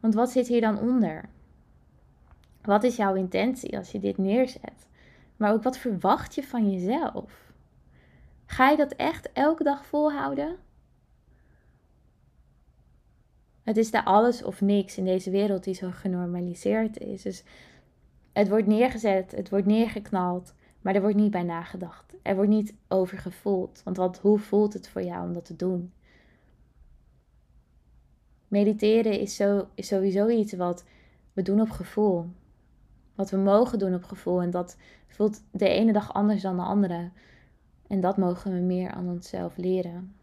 Want 0.00 0.14
wat 0.14 0.30
zit 0.30 0.48
hier 0.48 0.60
dan 0.60 0.78
onder? 0.78 1.28
Wat 2.62 2.84
is 2.84 2.96
jouw 2.96 3.14
intentie 3.14 3.76
als 3.76 3.92
je 3.92 3.98
dit 3.98 4.18
neerzet? 4.18 4.88
Maar 5.36 5.52
ook 5.52 5.62
wat 5.62 5.78
verwacht 5.78 6.34
je 6.34 6.42
van 6.42 6.70
jezelf? 6.70 7.52
Ga 8.46 8.70
je 8.70 8.76
dat 8.76 8.92
echt 8.92 9.32
elke 9.32 9.64
dag 9.64 9.86
volhouden? 9.86 10.56
Het 13.62 13.76
is 13.76 13.90
daar 13.90 14.04
alles 14.04 14.42
of 14.42 14.60
niks 14.60 14.98
in 14.98 15.04
deze 15.04 15.30
wereld 15.30 15.64
die 15.64 15.74
zo 15.74 15.90
genormaliseerd 15.90 16.98
is. 16.98 17.22
Dus 17.22 17.44
het 18.32 18.48
wordt 18.48 18.66
neergezet, 18.66 19.30
het 19.30 19.50
wordt 19.50 19.66
neergeknald, 19.66 20.54
maar 20.80 20.94
er 20.94 21.00
wordt 21.00 21.16
niet 21.16 21.30
bij 21.30 21.42
nagedacht. 21.42 22.14
Er 22.22 22.34
wordt 22.34 22.50
niet 22.50 22.74
over 22.88 23.18
gevoeld. 23.18 23.80
Want 23.84 23.96
wat, 23.96 24.18
hoe 24.18 24.38
voelt 24.38 24.72
het 24.72 24.88
voor 24.88 25.02
jou 25.02 25.26
om 25.26 25.32
dat 25.32 25.44
te 25.44 25.56
doen? 25.56 25.92
Mediteren 28.48 29.20
is, 29.20 29.36
zo, 29.36 29.68
is 29.74 29.86
sowieso 29.86 30.28
iets 30.28 30.52
wat 30.52 30.84
we 31.32 31.42
doen 31.42 31.60
op 31.60 31.70
gevoel 31.70 32.26
wat 33.20 33.30
we 33.30 33.36
mogen 33.36 33.78
doen 33.78 33.94
op 33.94 34.04
gevoel. 34.04 34.42
En 34.42 34.50
dat 34.50 34.76
voelt 35.08 35.42
de 35.50 35.68
ene 35.68 35.92
dag 35.92 36.12
anders 36.12 36.42
dan 36.42 36.56
de 36.56 36.62
andere. 36.62 37.10
En 37.86 38.00
dat 38.00 38.16
mogen 38.16 38.52
we 38.52 38.58
meer 38.58 38.90
aan 38.90 39.08
onszelf 39.08 39.56
leren. 39.56 40.14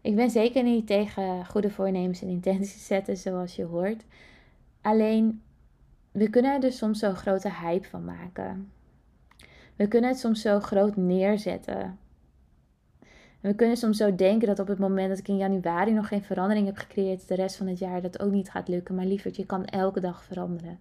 Ik 0.00 0.16
ben 0.16 0.30
zeker 0.30 0.62
niet 0.62 0.86
tegen 0.86 1.46
goede 1.46 1.70
voornemens 1.70 2.22
en 2.22 2.28
intenties 2.28 2.86
zetten, 2.86 3.16
zoals 3.16 3.56
je 3.56 3.64
hoort. 3.64 4.04
Alleen, 4.80 5.42
we 6.12 6.30
kunnen 6.30 6.54
er 6.54 6.60
dus 6.60 6.76
soms 6.76 6.98
zo'n 6.98 7.14
grote 7.14 7.52
hype 7.52 7.88
van 7.88 8.04
maken. 8.04 8.72
We 9.76 9.88
kunnen 9.88 10.10
het 10.10 10.18
soms 10.18 10.40
zo 10.40 10.60
groot 10.60 10.96
neerzetten. 10.96 11.98
En 13.42 13.50
we 13.50 13.56
kunnen 13.56 13.76
soms 13.76 13.96
zo 13.96 14.14
denken 14.14 14.48
dat 14.48 14.58
op 14.58 14.66
het 14.66 14.78
moment 14.78 15.08
dat 15.08 15.18
ik 15.18 15.28
in 15.28 15.36
januari 15.36 15.92
nog 15.92 16.08
geen 16.08 16.22
verandering 16.22 16.66
heb 16.66 16.76
gecreëerd, 16.76 17.28
de 17.28 17.34
rest 17.34 17.56
van 17.56 17.66
het 17.66 17.78
jaar 17.78 18.02
dat 18.02 18.20
ook 18.20 18.30
niet 18.32 18.50
gaat 18.50 18.68
lukken. 18.68 18.94
Maar 18.94 19.04
lieverd, 19.04 19.36
je 19.36 19.46
kan 19.46 19.64
elke 19.64 20.00
dag 20.00 20.24
veranderen. 20.24 20.78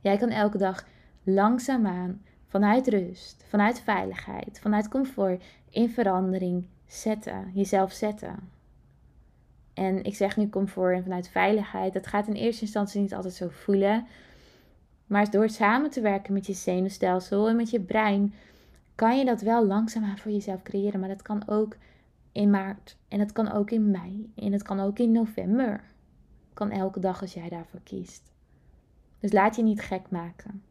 Jij 0.00 0.16
kan 0.16 0.28
elke 0.28 0.58
dag 0.58 0.86
langzaamaan 1.22 2.22
vanuit 2.46 2.88
rust, 2.88 3.44
vanuit 3.48 3.80
veiligheid, 3.80 4.58
vanuit 4.60 4.88
comfort 4.88 5.42
in 5.70 5.90
verandering 5.90 6.64
zetten, 6.86 7.50
jezelf 7.54 7.92
zetten. 7.92 8.34
En 9.74 10.04
ik 10.04 10.14
zeg 10.16 10.36
nu 10.36 10.48
comfort 10.48 10.96
en 10.96 11.02
vanuit 11.02 11.28
veiligheid. 11.28 11.92
Dat 11.92 12.06
gaat 12.06 12.26
in 12.26 12.34
eerste 12.34 12.62
instantie 12.62 13.00
niet 13.00 13.14
altijd 13.14 13.34
zo 13.34 13.48
voelen. 13.48 14.06
Maar 15.06 15.30
door 15.30 15.48
samen 15.48 15.90
te 15.90 16.00
werken 16.00 16.32
met 16.32 16.46
je 16.46 16.52
zenuwstelsel 16.52 17.48
en 17.48 17.56
met 17.56 17.70
je 17.70 17.80
brein, 17.80 18.34
kan 18.94 19.18
je 19.18 19.24
dat 19.24 19.40
wel 19.40 19.66
langzaamaan 19.66 20.18
voor 20.18 20.32
jezelf 20.32 20.62
creëren. 20.62 21.00
Maar 21.00 21.08
dat 21.08 21.22
kan 21.22 21.42
ook 21.46 21.76
in 22.32 22.50
maart. 22.50 22.96
En 23.08 23.20
het 23.20 23.32
kan 23.32 23.52
ook 23.52 23.70
in 23.70 23.90
mei. 23.90 24.32
En 24.36 24.52
het 24.52 24.62
kan 24.62 24.80
ook 24.80 24.98
in 24.98 25.12
november. 25.12 25.84
Kan 26.54 26.70
elke 26.70 27.00
dag 27.00 27.20
als 27.20 27.34
jij 27.34 27.48
daarvoor 27.48 27.80
kiest. 27.84 28.32
Dus 29.18 29.32
laat 29.32 29.56
je 29.56 29.62
niet 29.62 29.80
gek 29.80 30.10
maken. 30.10 30.62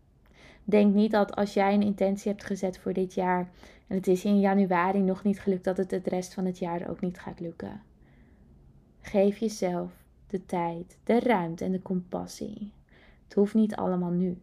Denk 0.64 0.94
niet 0.94 1.12
dat 1.12 1.36
als 1.36 1.54
jij 1.54 1.74
een 1.74 1.82
intentie 1.82 2.32
hebt 2.32 2.46
gezet 2.46 2.78
voor 2.78 2.94
dit 2.94 3.14
jaar 3.14 3.50
en 3.88 3.96
het 3.96 4.08
is 4.08 4.26
in 4.26 4.40
januari 4.40 5.02
nog 5.02 5.24
niet 5.24 5.40
gelukt, 5.40 5.64
dat 5.64 5.78
het 5.78 5.92
het 5.92 6.08
rest 6.08 6.34
van 6.34 6.46
het 6.46 6.60
jaar 6.60 6.90
ook 6.90 7.02
niet 7.02 7.20
gaat 7.20 7.40
lukken. 7.40 7.82
Geef 9.02 9.38
jezelf 9.38 9.92
de 10.28 10.46
tijd, 10.46 10.98
de 11.04 11.20
ruimte 11.20 11.66
en 11.66 11.72
de 11.72 11.82
compassie. 11.82 12.74
Het 13.24 13.34
hoeft 13.34 13.54
niet 13.54 13.76
allemaal 13.76 14.12
nu. 14.12 14.38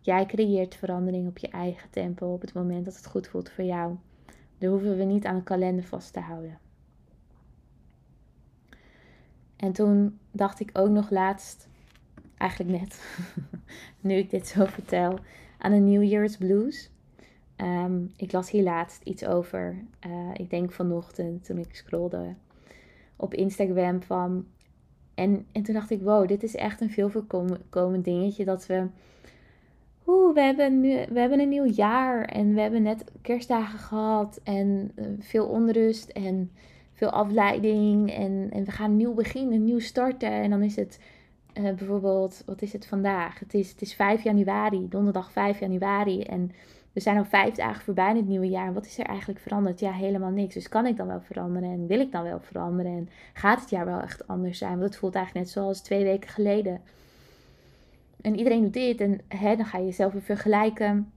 Jij 0.00 0.26
creëert 0.26 0.74
verandering 0.74 1.28
op 1.28 1.38
je 1.38 1.48
eigen 1.48 1.90
tempo 1.90 2.32
op 2.32 2.40
het 2.40 2.52
moment 2.52 2.84
dat 2.84 2.96
het 2.96 3.06
goed 3.06 3.28
voelt 3.28 3.50
voor 3.50 3.64
jou. 3.64 3.96
Daar 4.58 4.70
hoeven 4.70 4.96
we 4.96 5.04
niet 5.04 5.24
aan 5.24 5.34
een 5.34 5.42
kalender 5.42 5.84
vast 5.84 6.12
te 6.12 6.20
houden. 6.20 6.58
En 9.56 9.72
toen 9.72 10.18
dacht 10.30 10.60
ik 10.60 10.70
ook 10.72 10.88
nog 10.88 11.10
laatst, 11.10 11.68
eigenlijk 12.36 12.80
net, 12.80 13.04
nu 14.00 14.14
ik 14.14 14.30
dit 14.30 14.46
zo 14.46 14.64
vertel, 14.64 15.18
aan 15.58 15.72
een 15.72 15.90
New 15.90 16.02
Year's 16.02 16.36
Blues. 16.36 16.90
Ehm, 17.56 18.04
ik 18.16 18.32
las 18.32 18.50
hier 18.50 18.62
laatst 18.62 19.02
iets 19.02 19.24
over. 19.24 19.84
Uh, 20.06 20.30
ik 20.34 20.50
denk 20.50 20.72
vanochtend 20.72 21.44
toen 21.44 21.58
ik 21.58 21.74
scrollde 21.74 22.34
op 23.16 23.34
Instagram 23.34 24.02
van. 24.02 24.46
En, 25.14 25.46
en 25.52 25.62
toen 25.62 25.74
dacht 25.74 25.90
ik, 25.90 26.02
wow, 26.02 26.28
dit 26.28 26.42
is 26.42 26.54
echt 26.54 26.80
een 26.80 26.90
veel 26.90 27.08
voorkomend 27.08 28.04
dingetje. 28.04 28.44
Dat 28.44 28.66
we. 28.66 28.86
We 30.34 30.40
hebben, 30.40 30.80
nu, 30.80 31.04
we 31.08 31.20
hebben 31.20 31.40
een 31.40 31.48
nieuw 31.48 31.70
jaar 31.70 32.24
en 32.24 32.54
we 32.54 32.60
hebben 32.60 32.82
net 32.82 33.04
kerstdagen 33.22 33.78
gehad 33.78 34.40
en 34.44 34.92
uh, 34.96 35.06
veel 35.18 35.46
onrust 35.46 36.08
en 36.08 36.50
veel 36.92 37.10
afleiding. 37.10 38.12
En, 38.12 38.48
en 38.52 38.64
we 38.64 38.70
gaan 38.70 38.96
nieuw 38.96 39.14
beginnen, 39.14 39.64
nieuw 39.64 39.78
starten. 39.78 40.30
En 40.30 40.50
dan 40.50 40.62
is 40.62 40.76
het 40.76 41.00
uh, 41.54 41.62
bijvoorbeeld, 41.62 42.42
wat 42.46 42.62
is 42.62 42.72
het 42.72 42.86
vandaag? 42.86 43.38
Het 43.38 43.54
is, 43.54 43.70
het 43.70 43.82
is 43.82 43.94
5 43.94 44.22
januari, 44.22 44.88
donderdag 44.88 45.32
5 45.32 45.60
januari. 45.60 46.22
En 46.22 46.52
we 46.92 47.00
zijn 47.00 47.16
al 47.16 47.24
vijf 47.24 47.54
dagen 47.54 47.84
voorbij 47.84 48.10
in 48.10 48.16
het 48.16 48.28
nieuwe 48.28 48.48
jaar. 48.48 48.72
Wat 48.72 48.86
is 48.86 48.98
er 48.98 49.06
eigenlijk 49.06 49.40
veranderd? 49.40 49.80
Ja, 49.80 49.92
helemaal 49.92 50.30
niks. 50.30 50.54
Dus 50.54 50.68
kan 50.68 50.86
ik 50.86 50.96
dan 50.96 51.06
wel 51.06 51.20
veranderen? 51.20 51.70
En 51.70 51.86
wil 51.86 52.00
ik 52.00 52.12
dan 52.12 52.22
wel 52.22 52.40
veranderen? 52.40 52.92
En 52.92 53.08
gaat 53.32 53.60
het 53.60 53.70
jaar 53.70 53.86
wel 53.86 54.00
echt 54.00 54.26
anders 54.26 54.58
zijn? 54.58 54.78
Want 54.78 54.82
het 54.82 54.96
voelt 54.96 55.14
eigenlijk 55.14 55.46
net 55.46 55.54
zoals 55.54 55.80
twee 55.80 56.04
weken 56.04 56.30
geleden. 56.30 56.80
En 58.22 58.36
iedereen 58.36 58.62
doet 58.62 58.72
dit. 58.72 59.00
En 59.00 59.20
hè, 59.28 59.56
dan 59.56 59.66
ga 59.66 59.78
je 59.78 59.84
jezelf 59.84 60.12
weer 60.12 60.22
vergelijken. 60.22 61.12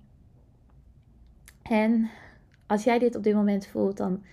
En 1.61 2.09
als 2.67 2.83
jij 2.83 2.99
dit 2.99 3.15
op 3.15 3.23
dit 3.23 3.35
moment 3.35 3.67
voelt, 3.67 3.97
dan 3.97 4.23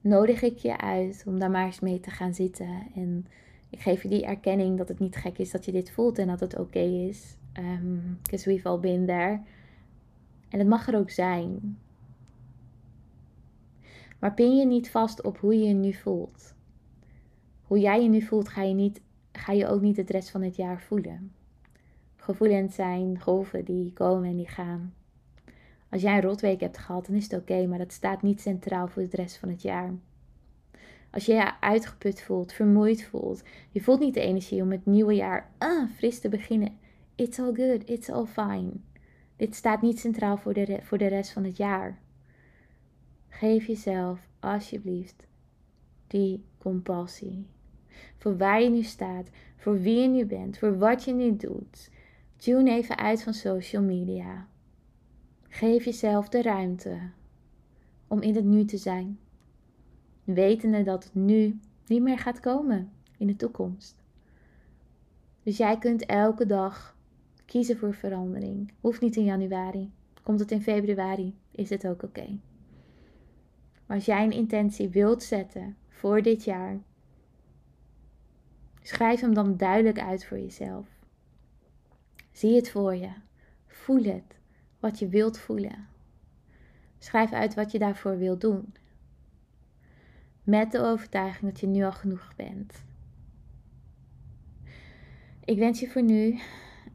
nodig 0.00 0.42
ik 0.42 0.58
je 0.58 0.78
uit 0.78 1.24
om 1.26 1.38
daar 1.38 1.50
maar 1.50 1.64
eens 1.64 1.80
mee 1.80 2.00
te 2.00 2.10
gaan 2.10 2.34
zitten. 2.34 2.86
En 2.94 3.26
ik 3.70 3.80
geef 3.80 4.02
je 4.02 4.08
die 4.08 4.24
erkenning 4.24 4.78
dat 4.78 4.88
het 4.88 4.98
niet 4.98 5.16
gek 5.16 5.38
is 5.38 5.50
dat 5.50 5.64
je 5.64 5.72
dit 5.72 5.90
voelt 5.90 6.18
en 6.18 6.26
dat 6.26 6.40
het 6.40 6.58
oké 6.58 6.78
is. 6.78 7.36
Because 8.22 8.48
um, 8.48 8.54
we've 8.54 8.68
all 8.68 8.78
been 8.78 9.06
there. 9.06 9.40
En 10.48 10.58
het 10.58 10.68
mag 10.68 10.88
er 10.88 10.96
ook 10.96 11.10
zijn. 11.10 11.78
Maar 14.18 14.34
pin 14.34 14.56
je 14.56 14.66
niet 14.66 14.90
vast 14.90 15.22
op 15.22 15.38
hoe 15.38 15.58
je 15.58 15.68
je 15.68 15.74
nu 15.74 15.92
voelt. 15.92 16.54
Hoe 17.62 17.78
jij 17.78 18.02
je 18.02 18.08
nu 18.08 18.22
voelt, 18.22 18.48
ga 18.48 18.62
je, 18.62 18.74
niet, 18.74 19.00
ga 19.32 19.52
je 19.52 19.66
ook 19.66 19.80
niet 19.80 19.96
het 19.96 20.10
rest 20.10 20.30
van 20.30 20.42
het 20.42 20.56
jaar 20.56 20.80
voelen. 20.80 21.32
Gevoelens 22.28 22.74
zijn 22.74 23.20
golven 23.20 23.64
die 23.64 23.92
komen 23.92 24.28
en 24.28 24.36
die 24.36 24.48
gaan. 24.48 24.94
Als 25.88 26.02
jij 26.02 26.14
een 26.14 26.22
rotweek 26.22 26.60
hebt 26.60 26.78
gehad, 26.78 27.06
dan 27.06 27.14
is 27.14 27.22
het 27.22 27.40
oké, 27.40 27.66
maar 27.66 27.78
dat 27.78 27.92
staat 27.92 28.22
niet 28.22 28.40
centraal 28.40 28.88
voor 28.88 29.08
de 29.08 29.16
rest 29.16 29.36
van 29.36 29.48
het 29.48 29.62
jaar. 29.62 29.94
Als 31.10 31.26
je 31.26 31.32
je 31.32 31.60
uitgeput 31.60 32.22
voelt, 32.22 32.52
vermoeid 32.52 33.04
voelt, 33.04 33.42
je 33.70 33.80
voelt 33.80 34.00
niet 34.00 34.14
de 34.14 34.20
energie 34.20 34.62
om 34.62 34.70
het 34.70 34.86
nieuwe 34.86 35.14
jaar 35.14 35.50
ah, 35.58 35.90
fris 35.90 36.20
te 36.20 36.28
beginnen. 36.28 36.78
It's 37.14 37.38
all 37.38 37.54
good, 37.54 37.88
it's 37.88 38.10
all 38.10 38.26
fine. 38.26 38.70
Dit 39.36 39.54
staat 39.54 39.82
niet 39.82 40.00
centraal 40.00 40.36
voor 40.36 40.52
de, 40.52 40.78
voor 40.82 40.98
de 40.98 41.06
rest 41.06 41.32
van 41.32 41.44
het 41.44 41.56
jaar. 41.56 41.98
Geef 43.28 43.66
jezelf 43.66 44.28
alsjeblieft 44.40 45.26
die 46.06 46.44
compassie. 46.58 47.46
Voor 48.16 48.36
waar 48.36 48.62
je 48.62 48.70
nu 48.70 48.82
staat, 48.82 49.30
voor 49.56 49.80
wie 49.80 50.00
je 50.00 50.08
nu 50.08 50.24
bent, 50.24 50.58
voor 50.58 50.78
wat 50.78 51.04
je 51.04 51.12
nu 51.12 51.36
doet. 51.36 51.90
Tune 52.38 52.70
even 52.70 52.96
uit 52.96 53.22
van 53.22 53.34
social 53.34 53.82
media. 53.82 54.46
Geef 55.48 55.84
jezelf 55.84 56.28
de 56.28 56.42
ruimte 56.42 56.98
om 58.06 58.20
in 58.20 58.34
het 58.34 58.44
nu 58.44 58.64
te 58.64 58.76
zijn. 58.76 59.18
Wetende 60.24 60.82
dat 60.82 61.04
het 61.04 61.14
nu 61.14 61.60
niet 61.86 62.02
meer 62.02 62.18
gaat 62.18 62.40
komen 62.40 62.92
in 63.16 63.26
de 63.26 63.36
toekomst. 63.36 64.02
Dus 65.42 65.56
jij 65.56 65.78
kunt 65.78 66.06
elke 66.06 66.46
dag 66.46 66.96
kiezen 67.44 67.78
voor 67.78 67.94
verandering. 67.94 68.72
Hoeft 68.80 69.00
niet 69.00 69.16
in 69.16 69.24
januari. 69.24 69.92
Komt 70.22 70.40
het 70.40 70.50
in 70.50 70.62
februari, 70.62 71.34
is 71.50 71.70
het 71.70 71.86
ook 71.86 72.02
oké. 72.02 72.38
Maar 73.86 73.96
als 73.96 74.06
jij 74.06 74.24
een 74.24 74.32
intentie 74.32 74.88
wilt 74.88 75.22
zetten 75.22 75.76
voor 75.88 76.22
dit 76.22 76.44
jaar, 76.44 76.78
schrijf 78.82 79.20
hem 79.20 79.34
dan 79.34 79.56
duidelijk 79.56 80.00
uit 80.00 80.26
voor 80.26 80.38
jezelf. 80.38 80.97
Zie 82.38 82.54
het 82.54 82.70
voor 82.70 82.94
je. 82.94 83.10
Voel 83.66 84.02
het, 84.02 84.38
wat 84.80 84.98
je 84.98 85.08
wilt 85.08 85.38
voelen. 85.38 85.88
Schrijf 86.98 87.32
uit 87.32 87.54
wat 87.54 87.72
je 87.72 87.78
daarvoor 87.78 88.18
wilt 88.18 88.40
doen. 88.40 88.74
Met 90.42 90.72
de 90.72 90.80
overtuiging 90.80 91.50
dat 91.50 91.60
je 91.60 91.66
nu 91.66 91.84
al 91.84 91.92
genoeg 91.92 92.32
bent. 92.36 92.84
Ik 95.44 95.58
wens 95.58 95.80
je 95.80 95.88
voor 95.88 96.02
nu 96.02 96.38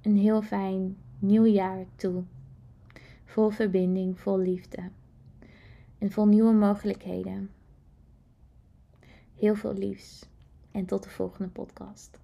een 0.02 0.18
heel 0.18 0.42
fijn 0.42 0.98
nieuw 1.20 1.46
jaar 1.46 1.86
toe. 1.96 2.24
Vol 3.26 3.50
verbinding, 3.50 4.20
vol 4.20 4.40
liefde 4.40 4.90
en 5.98 6.12
vol 6.12 6.26
nieuwe 6.26 6.54
mogelijkheden. 6.54 7.50
Heel 9.36 9.56
veel 9.56 9.74
liefs 9.74 10.26
en 10.72 10.86
tot 10.86 11.04
de 11.04 11.10
volgende 11.10 11.50
podcast. 11.50 12.22